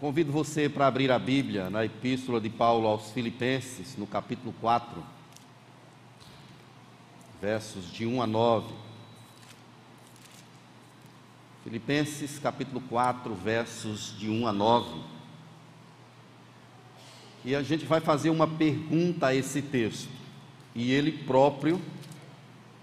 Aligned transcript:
Convido 0.00 0.32
você 0.32 0.66
para 0.66 0.86
abrir 0.86 1.12
a 1.12 1.18
Bíblia 1.18 1.68
na 1.68 1.84
Epístola 1.84 2.40
de 2.40 2.48
Paulo 2.48 2.88
aos 2.88 3.10
Filipenses, 3.10 3.98
no 3.98 4.06
capítulo 4.06 4.54
4, 4.58 5.04
versos 7.38 7.92
de 7.92 8.06
1 8.06 8.22
a 8.22 8.26
9. 8.26 8.72
Filipenses, 11.62 12.38
capítulo 12.38 12.80
4, 12.88 13.34
versos 13.34 14.18
de 14.18 14.30
1 14.30 14.46
a 14.46 14.52
9. 14.54 15.02
E 17.44 17.54
a 17.54 17.62
gente 17.62 17.84
vai 17.84 18.00
fazer 18.00 18.30
uma 18.30 18.48
pergunta 18.48 19.26
a 19.26 19.34
esse 19.34 19.60
texto, 19.60 20.08
e 20.74 20.92
ele 20.92 21.12
próprio 21.12 21.78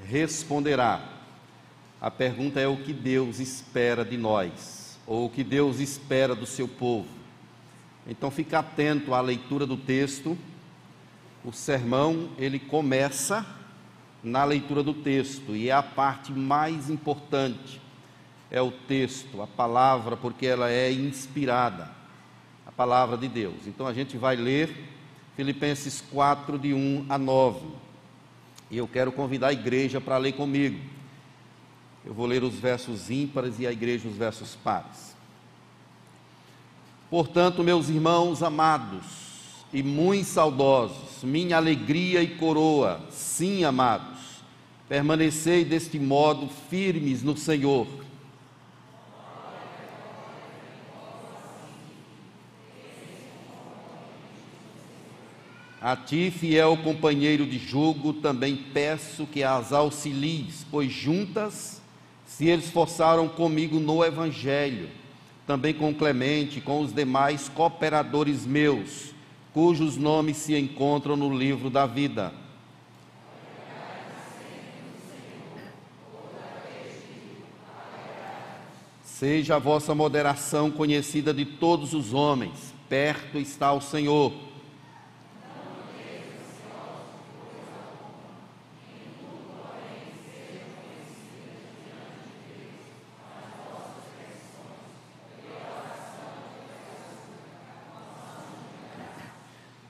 responderá. 0.06 1.02
A 2.00 2.12
pergunta 2.12 2.60
é 2.60 2.68
o 2.68 2.78
que 2.78 2.94
Deus 2.94 3.40
espera 3.40 4.06
de 4.06 4.18
nós 4.18 4.77
ou 5.08 5.26
o 5.26 5.30
que 5.30 5.44
Deus 5.44 5.80
espera 5.80 6.36
do 6.36 6.46
seu 6.46 6.68
povo. 6.68 7.08
Então 8.06 8.30
fique 8.30 8.54
atento 8.54 9.14
à 9.14 9.22
leitura 9.22 9.66
do 9.66 9.78
texto. 9.78 10.38
O 11.46 11.54
sermão, 11.54 12.30
ele 12.38 12.60
começa 12.60 13.46
na 14.22 14.44
leitura 14.44 14.84
do 14.84 14.94
texto 14.94 15.56
e 15.56 15.70
é 15.70 15.74
a 15.74 15.82
parte 15.82 16.34
mais 16.34 16.90
importante. 16.90 17.82
É 18.52 18.62
o 18.62 18.72
texto, 18.72 19.42
a 19.42 19.48
palavra, 19.48 20.18
porque 20.18 20.46
ela 20.46 20.70
é 20.70 20.92
inspirada, 20.92 21.90
a 22.66 22.72
palavra 22.72 23.18
de 23.18 23.28
Deus. 23.28 23.66
Então 23.66 23.88
a 23.88 23.94
gente 23.94 24.18
vai 24.18 24.36
ler 24.36 24.90
Filipenses 25.36 26.02
4 26.12 26.58
de 26.60 26.74
1 26.74 27.06
a 27.10 27.18
9. 27.18 27.66
E 28.70 28.78
eu 28.78 28.88
quero 28.88 29.12
convidar 29.12 29.48
a 29.48 29.54
igreja 29.54 30.02
para 30.02 30.18
ler 30.18 30.34
comigo. 30.34 30.97
Eu 32.08 32.14
vou 32.14 32.26
ler 32.26 32.42
os 32.42 32.56
versos 32.56 33.12
ímpares 33.12 33.60
e 33.60 33.68
a 33.68 33.72
igreja 33.74 34.08
os 34.08 34.16
versos 34.16 34.56
pares. 34.56 35.14
Portanto, 37.10 37.62
meus 37.66 37.90
irmãos 37.90 38.42
amados 38.42 39.04
e 39.74 39.84
muito 39.84 40.26
saudosos, 40.26 41.22
minha 41.22 41.58
alegria 41.58 42.24
e 42.24 42.30
coroa, 42.38 43.02
sim, 43.12 43.66
amados, 43.66 44.42
permanecei 44.88 45.66
deste 45.66 46.00
modo 46.00 46.48
firmes 46.70 47.24
no 47.24 47.36
Senhor. 47.36 47.86
A 55.82 55.98
ti, 55.98 56.32
fiel 56.32 56.78
companheiro 56.78 57.46
de 57.46 57.60
jugo, 57.60 58.14
também 58.14 58.56
peço 58.56 59.28
que 59.28 59.44
as 59.44 59.74
auxilies, 59.74 60.66
pois 60.72 60.90
juntas 60.90 61.86
se 62.28 62.50
esforçaram 62.50 63.28
comigo 63.28 63.80
no 63.80 64.04
Evangelho, 64.04 64.90
também 65.48 65.74
com 65.74 65.96
Clemente, 65.96 66.60
com 66.60 66.82
os 66.82 66.94
demais 66.94 67.48
cooperadores 67.50 68.46
meus, 68.46 69.16
cujos 69.54 69.96
nomes 69.96 70.38
se 70.38 70.56
encontram 70.56 71.16
no 71.16 71.36
livro 71.36 71.70
da 71.70 71.86
vida. 71.88 72.34
Seja 79.02 79.56
a 79.56 79.60
vossa 79.60 79.96
moderação 79.96 80.70
conhecida 80.70 81.34
de 81.34 81.44
todos 81.44 81.94
os 81.94 82.14
homens, 82.14 82.72
perto 82.88 83.40
está 83.40 83.74
o 83.74 83.82
Senhor. 83.82 84.47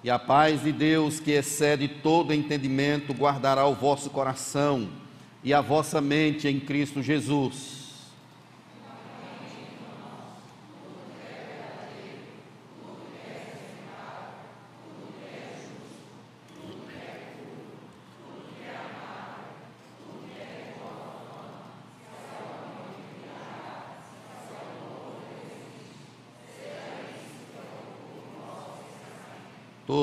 E 0.08 0.10
a 0.10 0.18
paz 0.18 0.64
de 0.64 0.72
Deus, 0.72 1.20
que 1.20 1.32
excede 1.32 1.86
todo 1.86 2.34
entendimento, 2.34 3.14
guardará 3.14 3.68
o 3.68 3.76
vosso 3.76 4.10
coração 4.10 4.88
e 5.44 5.54
a 5.54 5.60
vossa 5.60 6.00
mente 6.00 6.48
em 6.48 6.62
Cristo 6.62 7.04
Jesus. 7.04 7.78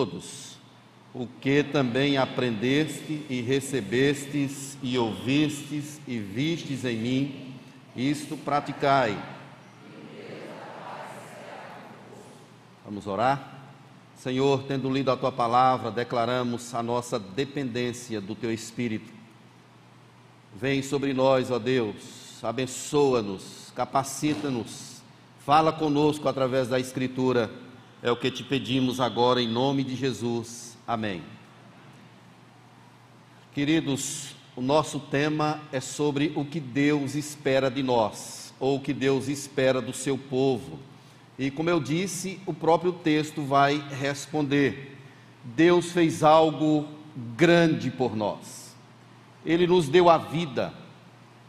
todos, 0.05 0.59
o 1.15 1.27
que 1.45 1.63
também 1.63 2.17
aprendeste 2.17 3.27
e 3.29 3.43
recebestes 3.43 4.79
e 4.83 4.97
ouvistes 4.97 6.01
e 6.09 6.19
vistes 6.19 6.87
em 6.87 6.97
mim, 6.97 7.55
isto 7.95 8.35
praticai. 8.35 9.15
Vamos 12.83 13.07
orar? 13.07 13.69
Senhor, 14.17 14.63
tendo 14.63 14.91
lido 14.91 15.11
a 15.11 15.19
tua 15.19 15.31
palavra, 15.31 15.91
declaramos 15.91 16.75
a 16.75 16.83
nossa 16.83 17.19
dependência 17.19 18.23
do 18.23 18.35
teu 18.35 18.51
Espírito. 18.51 19.13
Vem 20.59 20.81
sobre 20.81 21.13
nós, 21.13 21.51
ó 21.51 21.59
Deus, 21.59 22.43
abençoa-nos, 22.43 23.71
capacita-nos, 23.77 25.03
fala 25.45 25.75
conosco 25.75 26.27
através 26.27 26.69
da 26.69 26.81
Escritura 26.81 27.51
é 28.03 28.11
o 28.11 28.17
que 28.17 28.31
te 28.31 28.43
pedimos 28.43 28.99
agora 28.99 29.43
em 29.43 29.49
nome 29.49 29.85
de 29.85 29.95
Jesus. 29.95 30.75
Amém. 30.87 31.34
Queridos, 33.55 34.35
o 34.57 34.61
nosso 34.61 34.99
tema 34.99 35.61
é 35.71 35.79
sobre 35.79 36.33
o 36.35 36.45
que 36.45 36.59
Deus 36.59 37.15
espera 37.15 37.71
de 37.71 37.85
nós, 37.85 38.53
ou 38.59 38.77
o 38.77 38.81
que 38.81 38.93
Deus 38.93 39.29
espera 39.29 39.81
do 39.81 39.93
seu 39.93 40.19
povo. 40.19 40.81
E 41.39 41.53
como 41.53 41.71
eu 41.71 41.79
disse, 41.79 42.41
o 42.47 42.53
próprio 42.53 42.93
texto 42.93 43.43
vai 43.43 43.81
responder. 43.91 44.99
Deus 45.45 45.93
fez 45.93 46.25
algo 46.25 46.89
grande 47.37 47.93
por 47.93 48.17
nós. 48.17 48.75
Ele 49.47 49.69
nos 49.69 49.89
deu 49.89 50.11
a 50.11 50.19
vida. 50.19 50.75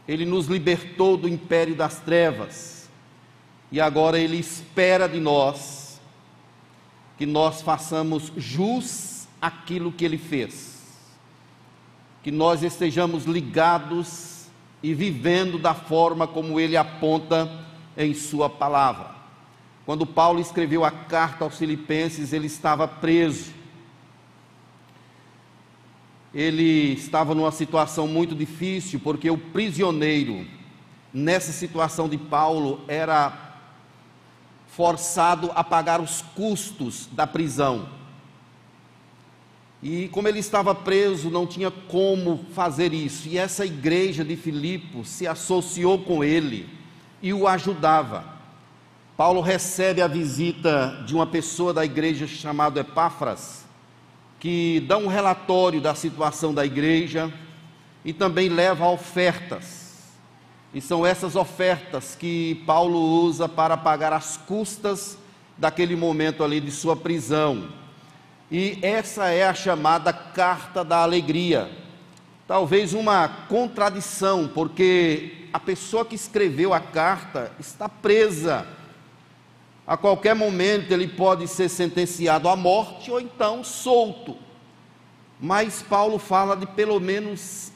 Ele 0.06 0.24
nos 0.24 0.46
libertou 0.46 1.16
do 1.16 1.28
império 1.28 1.74
das 1.74 1.98
trevas. 1.98 2.88
E 3.72 3.80
agora 3.80 4.16
ele 4.16 4.38
espera 4.38 5.08
de 5.08 5.18
nós 5.18 6.00
que 7.18 7.26
nós 7.26 7.62
façamos 7.62 8.30
jus 8.36 9.26
aquilo 9.42 9.90
que 9.90 10.04
ele 10.04 10.18
fez, 10.18 10.75
que 12.26 12.32
nós 12.32 12.64
estejamos 12.64 13.24
ligados 13.24 14.46
e 14.82 14.92
vivendo 14.92 15.60
da 15.60 15.74
forma 15.74 16.26
como 16.26 16.58
ele 16.58 16.76
aponta 16.76 17.48
em 17.96 18.12
Sua 18.14 18.50
palavra. 18.50 19.14
Quando 19.84 20.04
Paulo 20.04 20.40
escreveu 20.40 20.84
a 20.84 20.90
carta 20.90 21.44
aos 21.44 21.56
Filipenses, 21.56 22.32
ele 22.32 22.48
estava 22.48 22.88
preso. 22.88 23.52
Ele 26.34 26.94
estava 26.94 27.32
numa 27.32 27.52
situação 27.52 28.08
muito 28.08 28.34
difícil, 28.34 28.98
porque 28.98 29.30
o 29.30 29.38
prisioneiro, 29.38 30.44
nessa 31.14 31.52
situação 31.52 32.08
de 32.08 32.18
Paulo, 32.18 32.80
era 32.88 33.62
forçado 34.66 35.52
a 35.54 35.62
pagar 35.62 36.00
os 36.00 36.22
custos 36.34 37.08
da 37.12 37.24
prisão. 37.24 37.88
E 39.88 40.08
como 40.08 40.26
ele 40.26 40.40
estava 40.40 40.74
preso, 40.74 41.30
não 41.30 41.46
tinha 41.46 41.70
como 41.70 42.44
fazer 42.52 42.92
isso. 42.92 43.28
E 43.28 43.38
essa 43.38 43.64
igreja 43.64 44.24
de 44.24 44.34
Filipos 44.34 45.08
se 45.08 45.28
associou 45.28 46.00
com 46.00 46.24
ele 46.24 46.68
e 47.22 47.32
o 47.32 47.46
ajudava. 47.46 48.24
Paulo 49.16 49.40
recebe 49.40 50.02
a 50.02 50.08
visita 50.08 51.04
de 51.06 51.14
uma 51.14 51.24
pessoa 51.24 51.72
da 51.72 51.84
igreja 51.84 52.26
chamada 52.26 52.80
Epáfras, 52.80 53.64
que 54.40 54.84
dá 54.88 54.96
um 54.96 55.06
relatório 55.06 55.80
da 55.80 55.94
situação 55.94 56.52
da 56.52 56.66
igreja 56.66 57.32
e 58.04 58.12
também 58.12 58.48
leva 58.48 58.88
ofertas. 58.88 60.02
E 60.74 60.80
são 60.80 61.06
essas 61.06 61.36
ofertas 61.36 62.16
que 62.16 62.60
Paulo 62.66 62.98
usa 63.22 63.48
para 63.48 63.76
pagar 63.76 64.12
as 64.12 64.36
custas 64.36 65.16
daquele 65.56 65.94
momento 65.94 66.42
ali 66.42 66.60
de 66.60 66.72
sua 66.72 66.96
prisão. 66.96 67.85
E 68.50 68.78
essa 68.82 69.28
é 69.28 69.46
a 69.46 69.54
chamada 69.54 70.12
carta 70.12 70.84
da 70.84 70.98
alegria. 70.98 71.70
Talvez 72.46 72.94
uma 72.94 73.28
contradição, 73.48 74.48
porque 74.48 75.48
a 75.52 75.58
pessoa 75.58 76.04
que 76.04 76.14
escreveu 76.14 76.72
a 76.72 76.80
carta 76.80 77.50
está 77.58 77.88
presa. 77.88 78.66
A 79.86 79.96
qualquer 79.96 80.34
momento 80.34 80.92
ele 80.92 81.08
pode 81.08 81.48
ser 81.48 81.68
sentenciado 81.68 82.48
à 82.48 82.54
morte 82.54 83.10
ou 83.10 83.20
então 83.20 83.64
solto. 83.64 84.36
Mas 85.40 85.82
Paulo 85.82 86.18
fala 86.18 86.56
de 86.56 86.66
pelo 86.66 87.00
menos 87.00 87.72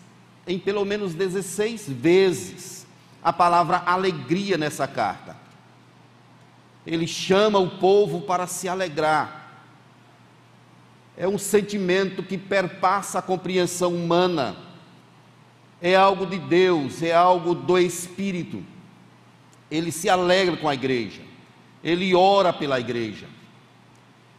em 0.46 0.58
pelo 0.58 0.84
menos 0.84 1.14
16 1.14 1.88
vezes 1.88 2.86
a 3.22 3.32
palavra 3.32 3.82
alegria 3.84 4.56
nessa 4.56 4.86
carta. 4.88 5.36
ele 6.86 7.06
chama 7.06 7.58
o 7.58 7.78
povo 7.78 8.22
para 8.22 8.46
se 8.46 8.68
alegrar. 8.68 9.39
É 11.20 11.28
um 11.28 11.36
sentimento 11.36 12.22
que 12.22 12.38
perpassa 12.38 13.18
a 13.18 13.22
compreensão 13.22 13.94
humana, 13.94 14.56
é 15.78 15.94
algo 15.94 16.24
de 16.24 16.38
Deus, 16.38 17.02
é 17.02 17.12
algo 17.12 17.54
do 17.54 17.78
Espírito. 17.78 18.64
Ele 19.70 19.92
se 19.92 20.08
alegra 20.08 20.56
com 20.56 20.66
a 20.66 20.72
igreja, 20.72 21.20
ele 21.84 22.14
ora 22.14 22.54
pela 22.54 22.80
igreja, 22.80 23.26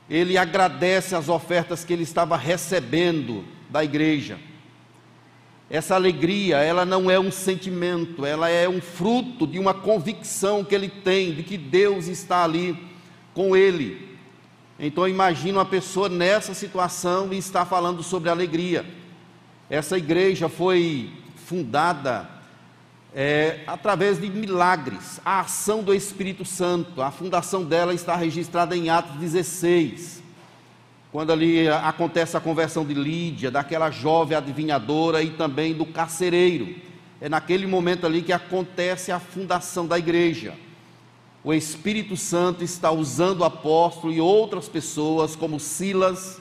ele 0.10 0.40
agradece 0.40 1.14
as 1.14 1.30
ofertas 1.30 1.86
que 1.86 1.94
ele 1.94 2.02
estava 2.02 2.36
recebendo 2.36 3.46
da 3.70 3.84
igreja. 3.84 4.40
Essa 5.70 5.94
alegria, 5.94 6.58
ela 6.58 6.84
não 6.84 7.12
é 7.12 7.20
um 7.20 7.30
sentimento, 7.32 8.26
ela 8.26 8.50
é 8.50 8.68
um 8.68 8.82
fruto 8.82 9.46
de 9.46 9.60
uma 9.60 9.76
convicção 9.76 10.64
que 10.64 10.74
ele 10.74 10.90
tem 10.90 11.32
de 11.32 11.44
que 11.44 11.60
Deus 11.60 12.08
está 12.08 12.44
ali 12.44 12.76
com 13.36 13.56
ele. 13.56 14.11
Então 14.82 15.08
imagina 15.08 15.60
uma 15.60 15.66
pessoa 15.66 16.10
nessa 16.10 16.56
situação 16.56 17.32
e 17.32 17.38
está 17.38 17.64
falando 17.64 18.02
sobre 18.02 18.32
alegria. 18.32 18.84
Essa 19.70 19.96
igreja 19.96 20.50
foi 20.50 21.12
fundada 21.46 22.28
é, 23.14 23.60
através 23.68 24.20
de 24.20 24.28
milagres, 24.28 25.22
a 25.24 25.42
ação 25.42 25.84
do 25.84 25.94
Espírito 25.94 26.44
Santo. 26.44 27.00
A 27.00 27.12
fundação 27.12 27.64
dela 27.64 27.94
está 27.94 28.16
registrada 28.16 28.76
em 28.76 28.90
Atos 28.90 29.18
16 29.18 30.22
quando 31.12 31.34
ali 31.34 31.68
acontece 31.68 32.38
a 32.38 32.40
conversão 32.40 32.86
de 32.86 32.94
Lídia, 32.94 33.52
daquela 33.52 33.92
jovem 33.92 34.38
adivinhadora 34.38 35.22
e 35.22 35.32
também 35.32 35.74
do 35.74 35.86
carcereiro. 35.86 36.74
É 37.20 37.28
naquele 37.28 37.68
momento 37.68 38.08
ali 38.08 38.22
que 38.22 38.32
acontece 38.32 39.12
a 39.12 39.20
fundação 39.20 39.86
da 39.86 40.00
igreja. 40.00 40.54
O 41.44 41.54
Espírito 41.54 42.16
Santo 42.16 42.64
está 42.64 42.92
usando 42.92 43.42
o 43.42 43.44
apóstolo 43.44 44.14
e 44.14 44.22
outras 44.22 44.70
pessoas, 44.70 45.36
como 45.36 45.60
Silas, 45.60 46.40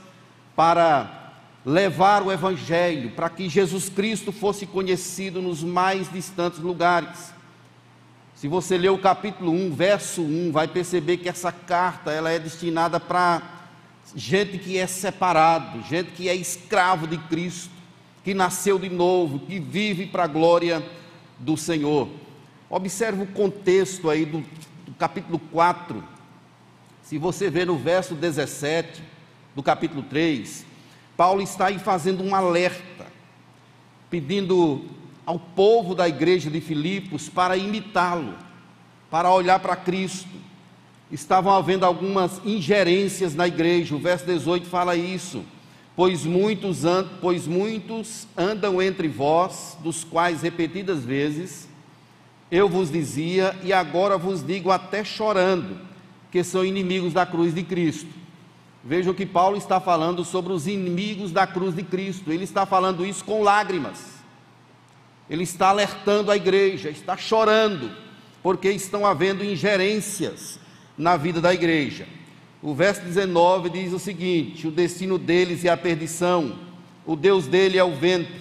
para 0.54 1.32
levar 1.64 2.22
o 2.22 2.30
Evangelho, 2.30 3.10
para 3.12 3.30
que 3.30 3.48
Jesus 3.48 3.88
Cristo 3.88 4.30
fosse 4.30 4.66
conhecido 4.66 5.40
nos 5.40 5.62
mais 5.62 6.10
distantes 6.12 6.58
lugares. 6.58 7.32
Se 8.34 8.48
você 8.48 8.76
ler 8.76 8.90
o 8.90 8.98
capítulo 8.98 9.52
1, 9.52 9.72
verso 9.72 10.22
1, 10.22 10.52
vai 10.52 10.68
perceber 10.68 11.18
que 11.18 11.28
essa 11.28 11.52
carta 11.52 12.10
ela 12.10 12.30
é 12.30 12.38
destinada 12.38 12.98
para 12.98 13.42
gente 14.14 14.58
que 14.58 14.78
é 14.78 14.86
separado, 14.86 15.82
gente 15.82 16.10
que 16.12 16.28
é 16.28 16.34
escravo 16.34 17.06
de 17.06 17.18
Cristo, 17.18 17.70
que 18.24 18.34
nasceu 18.34 18.78
de 18.78 18.88
novo, 18.88 19.40
que 19.40 19.58
vive 19.58 20.06
para 20.06 20.24
a 20.24 20.26
glória 20.26 20.82
do 21.38 21.56
Senhor. 21.56 22.08
Observe 22.68 23.22
o 23.22 23.26
contexto 23.26 24.08
aí 24.08 24.24
do, 24.24 24.44
capítulo 25.00 25.38
4. 25.50 26.04
Se 27.02 27.16
você 27.16 27.48
ver 27.48 27.66
no 27.66 27.78
verso 27.78 28.14
17 28.14 29.02
do 29.56 29.62
capítulo 29.62 30.02
3, 30.02 30.66
Paulo 31.16 31.40
está 31.40 31.68
aí 31.68 31.78
fazendo 31.78 32.22
um 32.22 32.34
alerta, 32.34 33.06
pedindo 34.10 34.84
ao 35.24 35.38
povo 35.38 35.94
da 35.94 36.06
igreja 36.06 36.50
de 36.50 36.60
Filipos 36.60 37.30
para 37.30 37.56
imitá-lo, 37.56 38.34
para 39.10 39.32
olhar 39.32 39.58
para 39.58 39.74
Cristo 39.74 40.38
estavam 41.10 41.52
havendo 41.52 41.84
algumas 41.84 42.40
ingerências 42.44 43.34
na 43.34 43.48
igreja. 43.48 43.96
O 43.96 43.98
verso 43.98 44.26
18 44.26 44.66
fala 44.66 44.94
isso. 44.94 45.42
Pois 45.96 46.24
muitos, 46.24 46.82
pois 47.22 47.46
muitos 47.46 48.28
andam 48.36 48.80
entre 48.80 49.08
vós, 49.08 49.76
dos 49.82 50.04
quais 50.04 50.42
repetidas 50.42 51.04
vezes 51.04 51.69
eu 52.50 52.68
vos 52.68 52.90
dizia, 52.90 53.56
e 53.62 53.72
agora 53.72 54.18
vos 54.18 54.44
digo 54.44 54.70
até 54.70 55.04
chorando, 55.04 55.78
que 56.30 56.42
são 56.42 56.64
inimigos 56.64 57.12
da 57.12 57.24
cruz 57.24 57.54
de 57.54 57.62
Cristo. 57.62 58.20
Vejam 58.82 59.12
que 59.12 59.26
Paulo 59.26 59.56
está 59.56 59.78
falando 59.78 60.24
sobre 60.24 60.52
os 60.52 60.66
inimigos 60.66 61.32
da 61.32 61.46
cruz 61.46 61.74
de 61.74 61.82
Cristo. 61.82 62.32
Ele 62.32 62.44
está 62.44 62.64
falando 62.64 63.04
isso 63.04 63.24
com 63.24 63.42
lágrimas. 63.42 64.20
Ele 65.28 65.44
está 65.44 65.68
alertando 65.68 66.30
a 66.30 66.36
igreja, 66.36 66.88
está 66.88 67.16
chorando, 67.16 67.90
porque 68.42 68.70
estão 68.70 69.04
havendo 69.06 69.44
ingerências 69.44 70.58
na 70.96 71.16
vida 71.16 71.40
da 71.40 71.52
igreja. 71.52 72.06
O 72.62 72.74
verso 72.74 73.02
19 73.02 73.70
diz 73.70 73.92
o 73.92 73.98
seguinte: 73.98 74.66
O 74.66 74.70
destino 74.72 75.18
deles 75.18 75.64
é 75.64 75.68
a 75.68 75.76
perdição, 75.76 76.58
o 77.06 77.14
Deus 77.14 77.46
dele 77.46 77.78
é 77.78 77.84
o 77.84 77.94
vento, 77.94 78.32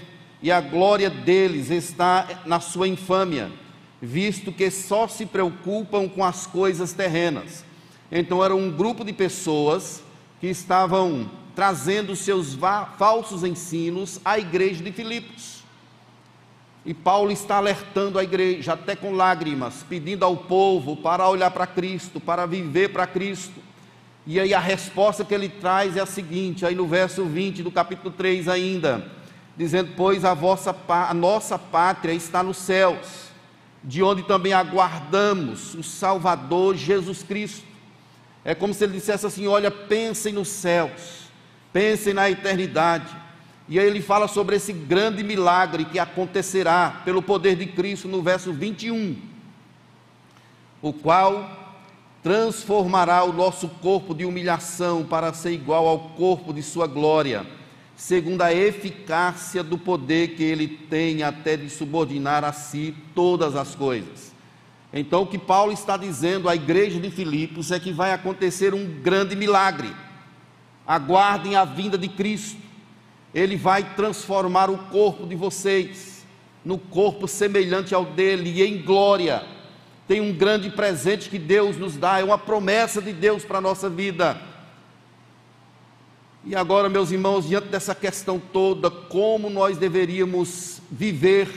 e 0.41 0.51
a 0.51 0.59
glória 0.61 1.09
deles 1.09 1.69
está 1.69 2.41
na 2.45 2.59
sua 2.59 2.87
infâmia, 2.87 3.51
visto 4.01 4.51
que 4.51 4.69
só 4.71 5.07
se 5.07 5.25
preocupam 5.25 6.07
com 6.07 6.23
as 6.23 6.45
coisas 6.45 6.93
terrenas. 6.93 7.65
Então 8.11 8.43
era 8.43 8.55
um 8.55 8.71
grupo 8.71 9.03
de 9.03 9.13
pessoas 9.13 10.01
que 10.39 10.47
estavam 10.47 11.29
trazendo 11.55 12.15
seus 12.15 12.57
falsos 12.97 13.43
ensinos 13.43 14.19
à 14.23 14.39
igreja 14.39 14.83
de 14.83 14.91
Filipos. 14.91 15.59
E 16.85 16.93
Paulo 16.93 17.31
está 17.31 17.57
alertando 17.57 18.17
a 18.17 18.23
igreja, 18.23 18.73
até 18.73 18.95
com 18.95 19.11
lágrimas, 19.11 19.85
pedindo 19.87 20.23
ao 20.23 20.37
povo 20.37 20.95
para 20.95 21.27
olhar 21.27 21.51
para 21.51 21.67
Cristo, 21.67 22.19
para 22.19 22.45
viver 22.45 22.89
para 22.93 23.05
Cristo. 23.05 23.61
E 24.25 24.39
aí 24.39 24.53
a 24.53 24.59
resposta 24.59 25.25
que 25.25 25.33
ele 25.33 25.49
traz 25.49 25.97
é 25.97 25.99
a 25.99 26.05
seguinte, 26.05 26.65
aí 26.65 26.73
no 26.73 26.87
verso 26.87 27.25
20 27.25 27.63
do 27.63 27.71
capítulo 27.71 28.11
3 28.11 28.47
ainda, 28.47 29.05
dizendo: 29.57 29.91
"Pois 29.97 30.23
a 30.23 30.33
vossa 30.33 30.75
a 30.87 31.13
nossa 31.13 31.59
pátria 31.59 32.13
está 32.13 32.41
nos 32.41 32.57
céus, 32.57 33.28
de 33.83 34.03
onde 34.03 34.23
também 34.23 34.53
aguardamos 34.53 35.73
o 35.75 35.83
Salvador 35.83 36.75
Jesus 36.75 37.23
Cristo". 37.23 37.65
É 38.43 38.55
como 38.55 38.73
se 38.73 38.83
ele 38.83 38.93
dissesse 38.93 39.25
assim: 39.25 39.47
"Olha, 39.47 39.69
pensem 39.69 40.33
nos 40.33 40.47
céus, 40.47 41.29
pensem 41.71 42.13
na 42.13 42.29
eternidade. 42.29 43.15
E 43.67 43.79
aí 43.79 43.85
ele 43.85 44.01
fala 44.01 44.27
sobre 44.27 44.55
esse 44.55 44.73
grande 44.73 45.23
milagre 45.23 45.85
que 45.85 45.99
acontecerá 45.99 47.01
pelo 47.05 47.21
poder 47.21 47.55
de 47.55 47.67
Cristo 47.67 48.07
no 48.07 48.19
verso 48.19 48.51
21, 48.51 49.15
o 50.81 50.91
qual 50.91 51.59
transformará 52.23 53.23
o 53.23 53.31
nosso 53.31 53.67
corpo 53.67 54.13
de 54.13 54.25
humilhação 54.25 55.03
para 55.03 55.31
ser 55.33 55.51
igual 55.51 55.87
ao 55.87 55.99
corpo 56.09 56.51
de 56.51 56.63
sua 56.63 56.87
glória, 56.87 57.45
segundo 57.99 58.41
a 58.41 58.53
eficácia 58.53 59.61
do 59.61 59.77
poder 59.77 60.35
que 60.35 60.43
ele 60.43 60.67
tem 60.67 61.21
até 61.21 61.57
de 61.57 61.69
subordinar 61.69 62.43
a 62.43 62.53
si 62.53 62.95
todas 63.13 63.55
as 63.55 63.75
coisas. 63.75 64.33
Então, 64.93 65.23
o 65.23 65.27
que 65.27 65.37
Paulo 65.37 65.71
está 65.71 65.97
dizendo 65.97 66.47
à 66.47 66.55
igreja 66.55 66.99
de 66.99 67.11
Filipos 67.11 67.71
é 67.71 67.79
que 67.79 67.91
vai 67.91 68.13
acontecer 68.13 68.73
um 68.73 69.01
grande 69.01 69.35
milagre. 69.35 69.93
Aguardem 70.87 71.55
a 71.55 71.65
vinda 71.65 71.97
de 71.97 72.07
Cristo 72.07 72.69
ele 73.33 73.55
vai 73.55 73.95
transformar 73.95 74.69
o 74.69 74.77
corpo 74.77 75.27
de 75.27 75.35
vocês 75.35 76.25
no 76.65 76.77
corpo 76.77 77.27
semelhante 77.27 77.93
ao 77.93 78.05
dele 78.05 78.49
e 78.49 78.63
em 78.63 78.81
glória. 78.81 79.43
Tem 80.07 80.19
um 80.19 80.33
grande 80.33 80.69
presente 80.71 81.29
que 81.29 81.37
Deus 81.37 81.77
nos 81.77 81.95
dá, 81.95 82.19
é 82.19 82.23
uma 82.23 82.37
promessa 82.37 83.01
de 83.01 83.13
Deus 83.13 83.45
para 83.45 83.59
a 83.59 83.61
nossa 83.61 83.89
vida. 83.89 84.39
E 86.45 86.55
agora, 86.55 86.87
meus 86.87 87.11
irmãos, 87.11 87.47
diante 87.47 87.67
dessa 87.67 87.93
questão 87.93 88.39
toda, 88.39 88.89
como 88.89 89.49
nós 89.49 89.77
deveríamos 89.77 90.81
viver 90.89 91.49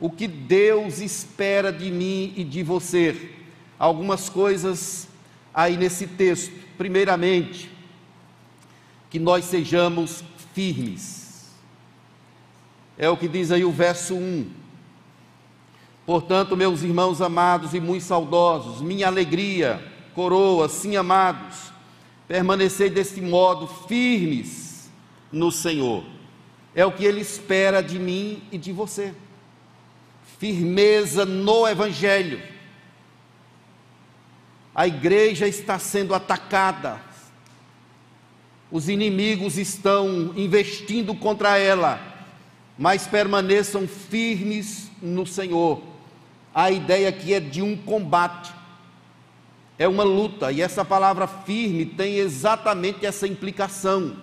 o 0.00 0.10
que 0.10 0.26
Deus 0.26 0.98
espera 0.98 1.72
de 1.72 1.90
mim 1.90 2.32
e 2.36 2.42
de 2.42 2.62
você? 2.62 3.30
Algumas 3.78 4.28
coisas 4.28 5.06
aí 5.54 5.76
nesse 5.76 6.06
texto. 6.06 6.52
Primeiramente, 6.76 7.70
que 9.10 9.18
nós 9.18 9.44
sejamos 9.44 10.24
firmes. 10.54 11.50
É 12.98 13.08
o 13.08 13.16
que 13.16 13.28
diz 13.28 13.52
aí 13.52 13.64
o 13.64 13.70
verso 13.70 14.14
1. 14.14 14.50
Portanto, 16.04 16.56
meus 16.56 16.82
irmãos 16.82 17.20
amados 17.20 17.74
e 17.74 17.80
muito 17.80 18.04
saudosos, 18.04 18.80
minha 18.80 19.06
alegria, 19.06 19.80
coroa, 20.14 20.68
sim 20.68 20.96
amados, 20.96 21.72
permanecei 22.30 22.88
deste 22.88 23.20
modo 23.20 23.66
firmes 23.66 24.88
no 25.32 25.50
Senhor. 25.50 26.04
É 26.72 26.86
o 26.86 26.92
que 26.92 27.04
Ele 27.04 27.20
espera 27.20 27.82
de 27.82 27.98
mim 27.98 28.40
e 28.52 28.56
de 28.56 28.70
você. 28.70 29.12
Firmeza 30.38 31.24
no 31.24 31.66
Evangelho. 31.66 32.40
A 34.72 34.86
igreja 34.86 35.48
está 35.48 35.76
sendo 35.80 36.14
atacada, 36.14 37.00
os 38.70 38.88
inimigos 38.88 39.58
estão 39.58 40.32
investindo 40.36 41.16
contra 41.16 41.58
ela, 41.58 42.00
mas 42.78 43.08
permaneçam 43.08 43.88
firmes 43.88 44.88
no 45.02 45.26
Senhor. 45.26 45.82
A 46.54 46.70
ideia 46.70 47.08
aqui 47.08 47.34
é 47.34 47.40
de 47.40 47.60
um 47.60 47.76
combate, 47.76 48.52
é 49.80 49.88
uma 49.88 50.04
luta, 50.04 50.52
e 50.52 50.60
essa 50.60 50.84
palavra 50.84 51.26
firme 51.26 51.86
tem 51.86 52.16
exatamente 52.16 53.06
essa 53.06 53.26
implicação. 53.26 54.14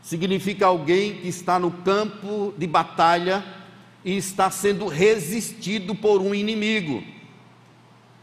Significa 0.00 0.66
alguém 0.66 1.16
que 1.16 1.26
está 1.26 1.58
no 1.58 1.72
campo 1.72 2.54
de 2.56 2.64
batalha 2.64 3.44
e 4.04 4.16
está 4.16 4.48
sendo 4.52 4.86
resistido 4.86 5.96
por 5.96 6.20
um 6.20 6.32
inimigo. 6.32 7.02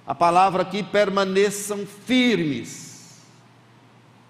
A 0.08 0.16
palavra 0.16 0.62
aqui 0.62 0.82
permaneçam 0.82 1.86
firmes. 1.86 3.20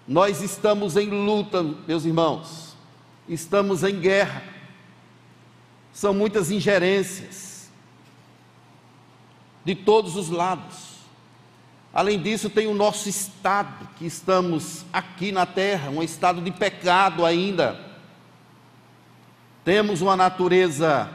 Nós 0.08 0.42
estamos 0.42 0.96
em 0.96 1.10
luta, 1.10 1.62
meus 1.86 2.04
irmãos. 2.04 2.76
Estamos 3.28 3.84
em 3.84 4.00
guerra. 4.00 4.42
São 5.92 6.12
muitas 6.12 6.50
ingerências 6.50 7.70
de 9.64 9.76
todos 9.76 10.16
os 10.16 10.28
lados. 10.28 10.91
Além 11.94 12.18
disso, 12.18 12.48
tem 12.48 12.66
o 12.66 12.74
nosso 12.74 13.08
estado, 13.08 13.88
que 13.96 14.06
estamos 14.06 14.84
aqui 14.92 15.30
na 15.30 15.44
terra, 15.44 15.90
um 15.90 16.02
estado 16.02 16.40
de 16.40 16.50
pecado 16.50 17.24
ainda. 17.24 17.78
Temos 19.62 20.00
uma 20.00 20.16
natureza 20.16 21.10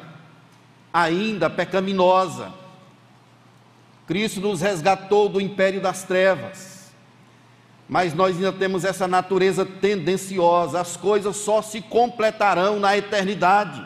ainda 0.94 1.50
pecaminosa. 1.50 2.54
Cristo 4.08 4.40
nos 4.40 4.62
resgatou 4.62 5.28
do 5.28 5.42
império 5.42 5.82
das 5.82 6.04
trevas, 6.04 6.94
mas 7.90 8.14
nós 8.14 8.38
ainda 8.38 8.54
temos 8.54 8.86
essa 8.86 9.08
natureza 9.08 9.66
tendenciosa, 9.66 10.80
as 10.80 10.96
coisas 10.96 11.36
só 11.36 11.62
se 11.62 11.82
completarão 11.82 12.80
na 12.80 12.96
eternidade. 12.96 13.86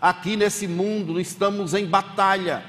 Aqui 0.00 0.36
nesse 0.36 0.68
mundo 0.68 1.20
estamos 1.20 1.74
em 1.74 1.86
batalha, 1.86 2.64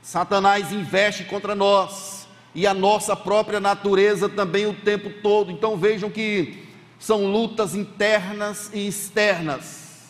Satanás 0.00 0.72
investe 0.72 1.24
contra 1.24 1.54
nós, 1.54 2.17
e 2.58 2.66
a 2.66 2.74
nossa 2.74 3.14
própria 3.14 3.60
natureza 3.60 4.28
também 4.28 4.66
o 4.66 4.74
tempo 4.74 5.10
todo. 5.22 5.52
Então 5.52 5.76
vejam 5.76 6.10
que 6.10 6.64
são 6.98 7.24
lutas 7.30 7.72
internas 7.76 8.68
e 8.74 8.88
externas. 8.88 10.08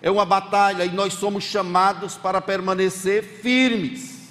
É 0.00 0.10
uma 0.10 0.24
batalha 0.24 0.86
e 0.86 0.90
nós 0.90 1.12
somos 1.12 1.44
chamados 1.44 2.14
para 2.14 2.40
permanecer 2.40 3.22
firmes. 3.42 4.30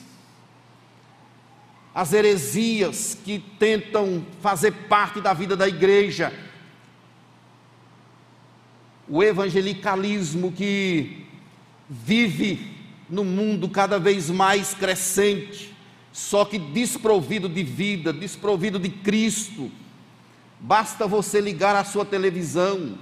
As 1.93 2.13
heresias 2.13 3.15
que 3.23 3.37
tentam 3.59 4.25
fazer 4.41 4.71
parte 4.89 5.21
da 5.21 5.31
vida 5.31 5.55
da 5.55 5.67
igreja, 5.67 6.33
o 9.07 9.21
evangelicalismo 9.21 10.51
que 10.51 11.27
vive 11.87 12.75
no 13.07 13.23
mundo 13.23 13.69
cada 13.69 13.99
vez 13.99 14.31
mais 14.31 14.73
crescente, 14.73 15.74
só 16.15 16.45
que 16.45 16.57
desprovido 16.57 17.49
de 17.49 17.61
vida, 17.61 18.13
desprovido 18.13 18.79
de 18.79 18.87
Cristo. 18.87 19.69
Basta 20.61 21.05
você 21.05 21.41
ligar 21.41 21.75
a 21.75 21.83
sua 21.83 22.05
televisão 22.05 22.97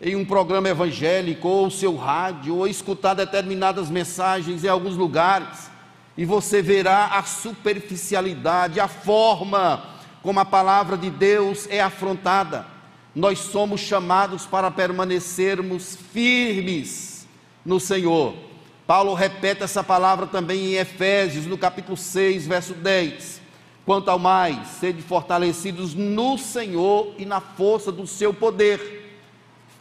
em 0.00 0.16
um 0.16 0.24
programa 0.24 0.66
evangélico, 0.66 1.46
ou 1.46 1.66
o 1.66 1.70
seu 1.70 1.94
rádio, 1.94 2.56
ou 2.56 2.66
escutar 2.66 3.12
determinadas 3.12 3.90
mensagens 3.90 4.64
em 4.64 4.68
alguns 4.68 4.96
lugares, 4.96 5.70
e 6.16 6.24
você 6.24 6.62
verá 6.62 7.18
a 7.18 7.22
superficialidade, 7.22 8.80
a 8.80 8.88
forma 8.88 9.84
como 10.22 10.40
a 10.40 10.44
palavra 10.46 10.96
de 10.96 11.10
Deus 11.10 11.66
é 11.68 11.82
afrontada. 11.82 12.66
Nós 13.14 13.40
somos 13.40 13.82
chamados 13.82 14.46
para 14.46 14.70
permanecermos 14.70 15.98
firmes 16.14 17.28
no 17.62 17.78
Senhor 17.78 18.47
Paulo 18.88 19.12
repete 19.12 19.62
essa 19.62 19.84
palavra 19.84 20.26
também 20.26 20.68
em 20.68 20.76
Efésios, 20.76 21.44
no 21.44 21.58
capítulo 21.58 21.94
6, 21.94 22.46
verso 22.46 22.72
10. 22.72 23.38
Quanto 23.84 24.08
ao 24.08 24.18
mais, 24.18 24.66
sede 24.66 25.02
fortalecidos 25.02 25.92
no 25.92 26.38
Senhor 26.38 27.14
e 27.18 27.26
na 27.26 27.38
força 27.38 27.92
do 27.92 28.06
seu 28.06 28.32
poder. 28.32 29.20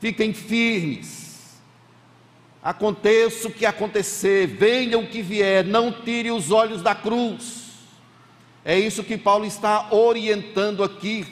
Fiquem 0.02 0.34
firmes. 0.34 1.58
Aconteça 2.62 3.48
o 3.48 3.52
que 3.52 3.66
acontecer, 3.66 4.46
venha 4.46 5.00
o 5.00 5.08
que 5.08 5.22
vier, 5.22 5.64
não 5.64 5.90
tire 5.90 6.30
os 6.30 6.52
olhos 6.52 6.82
da 6.82 6.94
cruz. 6.94 7.68
É 8.66 8.78
isso 8.78 9.06
que 9.06 9.18
Paulo 9.18 9.46
está 9.46 9.88
orientando 9.90 10.84
aqui 10.84 11.26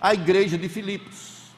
a 0.00 0.12
igreja 0.12 0.58
de 0.58 0.68
Filipos. 0.68 1.52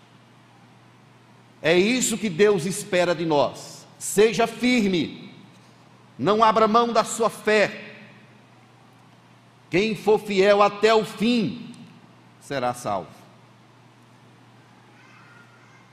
É 1.62 1.75
isso 1.75 2.19
que 2.19 2.28
Deus 2.28 2.67
espera 2.67 3.14
de 3.14 3.25
nós. 3.25 3.87
Seja 3.99 4.47
firme 4.47 5.28
não 6.19 6.43
abra 6.43 6.67
mão 6.67 6.93
da 6.93 7.05
sua 7.05 7.31
fé. 7.31 7.95
Quem 9.71 9.95
for 9.95 10.19
fiel 10.19 10.63
até 10.63 10.95
o 10.95 11.05
fim 11.05 11.73
será 12.41 12.75
salvo. 12.75 13.11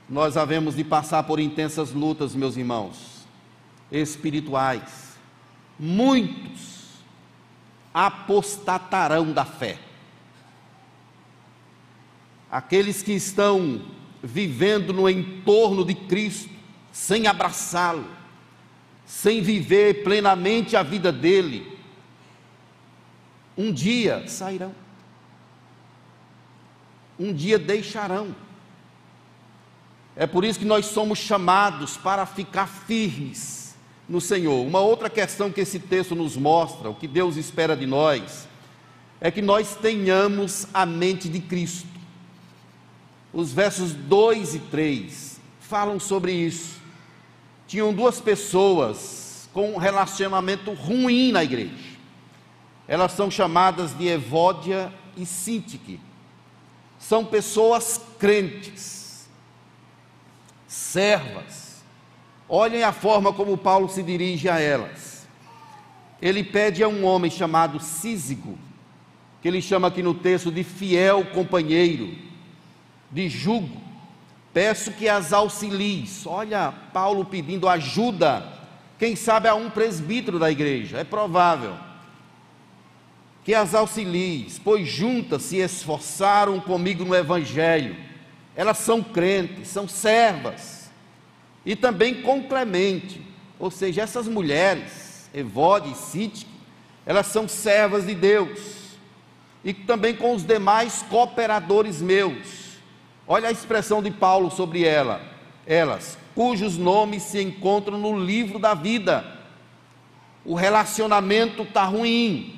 Nós 0.08 0.36
havemos 0.36 0.76
de 0.76 0.84
passar 0.84 1.22
por 1.24 1.38
intensas 1.38 1.92
lutas, 1.92 2.34
meus 2.34 2.56
irmãos, 2.56 3.26
espirituais. 3.90 5.16
Muitos 5.78 6.76
apostatarão 7.92 9.32
da 9.32 9.44
fé. 9.44 9.78
Aqueles 12.50 13.02
que 13.02 13.12
estão 13.12 13.82
vivendo 14.22 14.92
no 14.92 15.08
entorno 15.08 15.84
de 15.84 15.94
Cristo, 15.94 16.50
sem 16.92 17.26
abraçá-lo, 17.26 18.06
sem 19.06 19.40
viver 19.40 20.02
plenamente 20.02 20.76
a 20.76 20.82
vida 20.82 21.12
dele, 21.12 21.78
um 23.56 23.72
dia 23.72 24.26
sairão, 24.26 24.74
um 27.18 27.32
dia 27.32 27.58
deixarão. 27.58 28.34
É 30.16 30.26
por 30.26 30.44
isso 30.44 30.58
que 30.58 30.64
nós 30.64 30.86
somos 30.86 31.18
chamados 31.18 31.96
para 31.96 32.26
ficar 32.26 32.66
firmes 32.66 33.76
no 34.08 34.20
Senhor. 34.20 34.66
Uma 34.66 34.80
outra 34.80 35.08
questão 35.08 35.52
que 35.52 35.60
esse 35.60 35.78
texto 35.78 36.14
nos 36.14 36.36
mostra, 36.36 36.90
o 36.90 36.94
que 36.94 37.06
Deus 37.06 37.36
espera 37.36 37.76
de 37.76 37.86
nós, 37.86 38.48
é 39.20 39.30
que 39.30 39.40
nós 39.40 39.76
tenhamos 39.76 40.66
a 40.74 40.84
mente 40.84 41.28
de 41.28 41.40
Cristo. 41.40 41.88
Os 43.32 43.52
versos 43.52 43.92
2 43.92 44.56
e 44.56 44.58
3 44.58 45.40
falam 45.60 46.00
sobre 46.00 46.32
isso 46.32 46.75
tinham 47.66 47.92
duas 47.92 48.20
pessoas 48.20 49.48
com 49.52 49.72
um 49.72 49.76
relacionamento 49.76 50.72
ruim 50.72 51.32
na 51.32 51.42
igreja. 51.42 51.96
Elas 52.86 53.12
são 53.12 53.30
chamadas 53.30 53.96
de 53.96 54.06
Evódia 54.06 54.92
e 55.16 55.26
Sintique. 55.26 56.00
São 56.98 57.24
pessoas 57.24 58.00
crentes, 58.18 59.28
servas. 60.66 61.84
Olhem 62.48 62.82
a 62.82 62.92
forma 62.92 63.32
como 63.32 63.58
Paulo 63.58 63.88
se 63.88 64.02
dirige 64.02 64.48
a 64.48 64.60
elas. 64.60 65.26
Ele 66.22 66.44
pede 66.44 66.82
a 66.82 66.88
um 66.88 67.04
homem 67.04 67.30
chamado 67.30 67.80
Císigo, 67.80 68.58
que 69.42 69.48
ele 69.48 69.60
chama 69.60 69.88
aqui 69.88 70.02
no 70.02 70.14
texto 70.14 70.50
de 70.50 70.64
fiel 70.64 71.24
companheiro, 71.26 72.16
de 73.10 73.28
jugo, 73.28 73.80
Peço 74.56 74.92
que 74.92 75.06
as 75.06 75.34
auxilies. 75.34 76.26
Olha, 76.26 76.72
Paulo 76.90 77.26
pedindo 77.26 77.68
ajuda. 77.68 78.42
Quem 78.98 79.14
sabe 79.14 79.48
a 79.48 79.54
um 79.54 79.68
presbítero 79.68 80.38
da 80.38 80.50
igreja, 80.50 80.96
é 80.96 81.04
provável. 81.04 81.74
Que 83.44 83.52
as 83.52 83.74
auxilies, 83.74 84.58
pois 84.58 84.88
juntas 84.88 85.42
se 85.42 85.58
esforçaram 85.58 86.58
comigo 86.58 87.04
no 87.04 87.14
evangelho. 87.14 87.96
Elas 88.54 88.78
são 88.78 89.02
crentes, 89.02 89.68
são 89.68 89.86
servas. 89.86 90.90
E 91.62 91.76
também 91.76 92.22
com 92.22 92.42
Clemente. 92.42 93.20
Ou 93.58 93.70
seja, 93.70 94.00
essas 94.00 94.26
mulheres, 94.26 95.28
Evode 95.34 95.90
e 95.90 95.94
Sítique, 95.94 96.50
elas 97.04 97.26
são 97.26 97.46
servas 97.46 98.06
de 98.06 98.14
Deus. 98.14 98.58
E 99.62 99.74
também 99.74 100.16
com 100.16 100.34
os 100.34 100.44
demais 100.44 101.04
cooperadores 101.10 102.00
meus 102.00 102.65
Olha 103.28 103.48
a 103.48 103.52
expressão 103.52 104.00
de 104.00 104.10
Paulo 104.10 104.50
sobre 104.52 104.84
ela, 104.84 105.20
elas, 105.66 106.16
cujos 106.34 106.76
nomes 106.76 107.24
se 107.24 107.42
encontram 107.42 107.98
no 107.98 108.16
livro 108.18 108.58
da 108.58 108.72
vida. 108.72 109.24
O 110.44 110.54
relacionamento 110.54 111.62
está 111.62 111.84
ruim. 111.84 112.56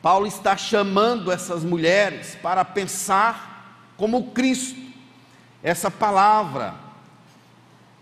Paulo 0.00 0.26
está 0.26 0.56
chamando 0.56 1.32
essas 1.32 1.64
mulheres 1.64 2.36
para 2.40 2.64
pensar 2.64 3.90
como 3.96 4.30
Cristo. 4.30 4.80
Essa 5.64 5.90
palavra 5.90 6.74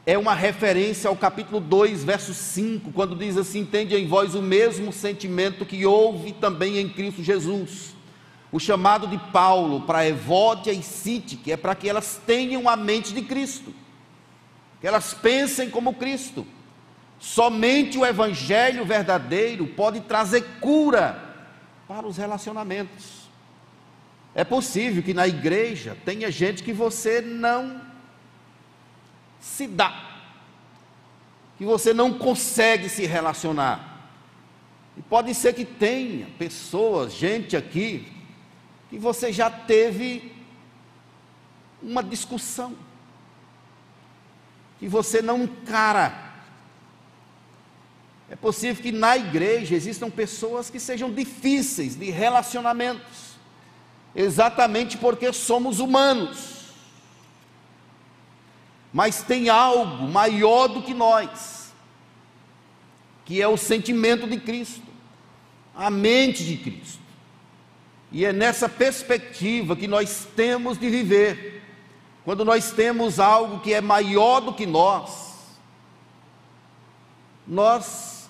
é 0.04 0.18
uma 0.18 0.34
referência 0.34 1.08
ao 1.08 1.16
capítulo 1.16 1.60
2, 1.60 2.04
verso 2.04 2.34
5, 2.34 2.92
quando 2.92 3.16
diz 3.16 3.38
assim: 3.38 3.64
Tende 3.64 3.94
em 3.94 4.06
vós 4.06 4.34
o 4.34 4.42
mesmo 4.42 4.92
sentimento 4.92 5.64
que 5.64 5.86
houve 5.86 6.32
também 6.32 6.78
em 6.78 6.88
Cristo 6.90 7.22
Jesus 7.22 7.99
o 8.52 8.58
chamado 8.58 9.06
de 9.06 9.18
Paulo 9.30 9.82
para 9.82 10.06
Evódia 10.06 10.72
e 10.72 10.82
que 10.82 11.52
é 11.52 11.56
para 11.56 11.74
que 11.74 11.88
elas 11.88 12.20
tenham 12.26 12.68
a 12.68 12.76
mente 12.76 13.14
de 13.14 13.22
Cristo, 13.22 13.72
que 14.80 14.86
elas 14.86 15.14
pensem 15.14 15.70
como 15.70 15.94
Cristo. 15.94 16.46
Somente 17.18 17.98
o 17.98 18.04
Evangelho 18.04 18.84
verdadeiro 18.84 19.66
pode 19.66 20.00
trazer 20.00 20.42
cura 20.60 21.22
para 21.86 22.06
os 22.06 22.16
relacionamentos. 22.16 23.20
É 24.34 24.42
possível 24.42 25.02
que 25.02 25.12
na 25.12 25.28
igreja 25.28 25.96
tenha 26.04 26.30
gente 26.30 26.62
que 26.62 26.72
você 26.72 27.20
não 27.20 27.80
se 29.40 29.66
dá, 29.66 30.22
que 31.58 31.64
você 31.64 31.92
não 31.92 32.14
consegue 32.14 32.88
se 32.88 33.06
relacionar. 33.06 34.08
E 34.96 35.02
pode 35.02 35.34
ser 35.34 35.54
que 35.54 35.64
tenha 35.64 36.26
pessoas, 36.38 37.12
gente 37.12 37.56
aqui, 37.56 38.19
que 38.90 38.98
você 38.98 39.32
já 39.32 39.48
teve 39.48 40.34
uma 41.80 42.02
discussão, 42.02 42.76
que 44.80 44.88
você 44.88 45.22
não 45.22 45.44
encara. 45.44 46.32
É 48.28 48.34
possível 48.34 48.82
que 48.82 48.90
na 48.90 49.16
igreja 49.16 49.76
existam 49.76 50.10
pessoas 50.10 50.68
que 50.68 50.80
sejam 50.80 51.12
difíceis 51.12 51.94
de 51.94 52.10
relacionamentos, 52.10 53.36
exatamente 54.14 54.98
porque 54.98 55.32
somos 55.32 55.78
humanos. 55.78 56.74
Mas 58.92 59.22
tem 59.22 59.48
algo 59.48 60.08
maior 60.08 60.66
do 60.66 60.82
que 60.82 60.92
nós, 60.92 61.72
que 63.24 63.40
é 63.40 63.46
o 63.46 63.56
sentimento 63.56 64.26
de 64.26 64.40
Cristo, 64.40 64.86
a 65.76 65.88
mente 65.88 66.44
de 66.44 66.56
Cristo. 66.56 66.99
E 68.12 68.24
é 68.24 68.32
nessa 68.32 68.68
perspectiva 68.68 69.76
que 69.76 69.86
nós 69.86 70.26
temos 70.34 70.78
de 70.78 70.90
viver. 70.90 71.62
Quando 72.24 72.44
nós 72.44 72.72
temos 72.72 73.20
algo 73.20 73.60
que 73.60 73.72
é 73.72 73.80
maior 73.80 74.40
do 74.40 74.52
que 74.52 74.66
nós, 74.66 75.58
nós 77.46 78.28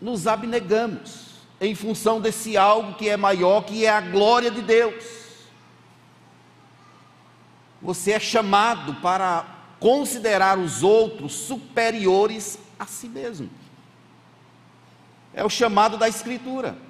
nos 0.00 0.26
abnegamos 0.26 1.28
em 1.60 1.74
função 1.74 2.20
desse 2.20 2.56
algo 2.56 2.94
que 2.94 3.08
é 3.08 3.16
maior, 3.16 3.62
que 3.62 3.84
é 3.84 3.90
a 3.90 4.00
glória 4.00 4.50
de 4.50 4.62
Deus. 4.62 5.04
Você 7.82 8.12
é 8.12 8.20
chamado 8.20 8.94
para 8.96 9.44
considerar 9.80 10.58
os 10.58 10.82
outros 10.82 11.32
superiores 11.32 12.58
a 12.78 12.86
si 12.86 13.08
mesmo. 13.08 13.50
É 15.32 15.44
o 15.44 15.50
chamado 15.50 15.96
da 15.96 16.08
Escritura. 16.08 16.87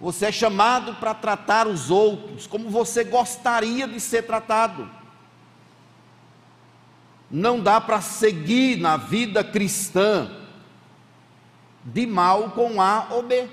Você 0.00 0.26
é 0.26 0.32
chamado 0.32 0.94
para 0.96 1.14
tratar 1.14 1.66
os 1.66 1.90
outros 1.90 2.46
como 2.46 2.68
você 2.68 3.04
gostaria 3.04 3.86
de 3.86 4.00
ser 4.00 4.22
tratado. 4.22 4.90
Não 7.30 7.58
dá 7.60 7.80
para 7.80 8.00
seguir 8.00 8.78
na 8.78 8.96
vida 8.96 9.42
cristã 9.42 10.30
de 11.84 12.06
mal 12.06 12.50
com 12.50 12.80
A 12.80 13.08
ou 13.10 13.22
B. 13.22 13.48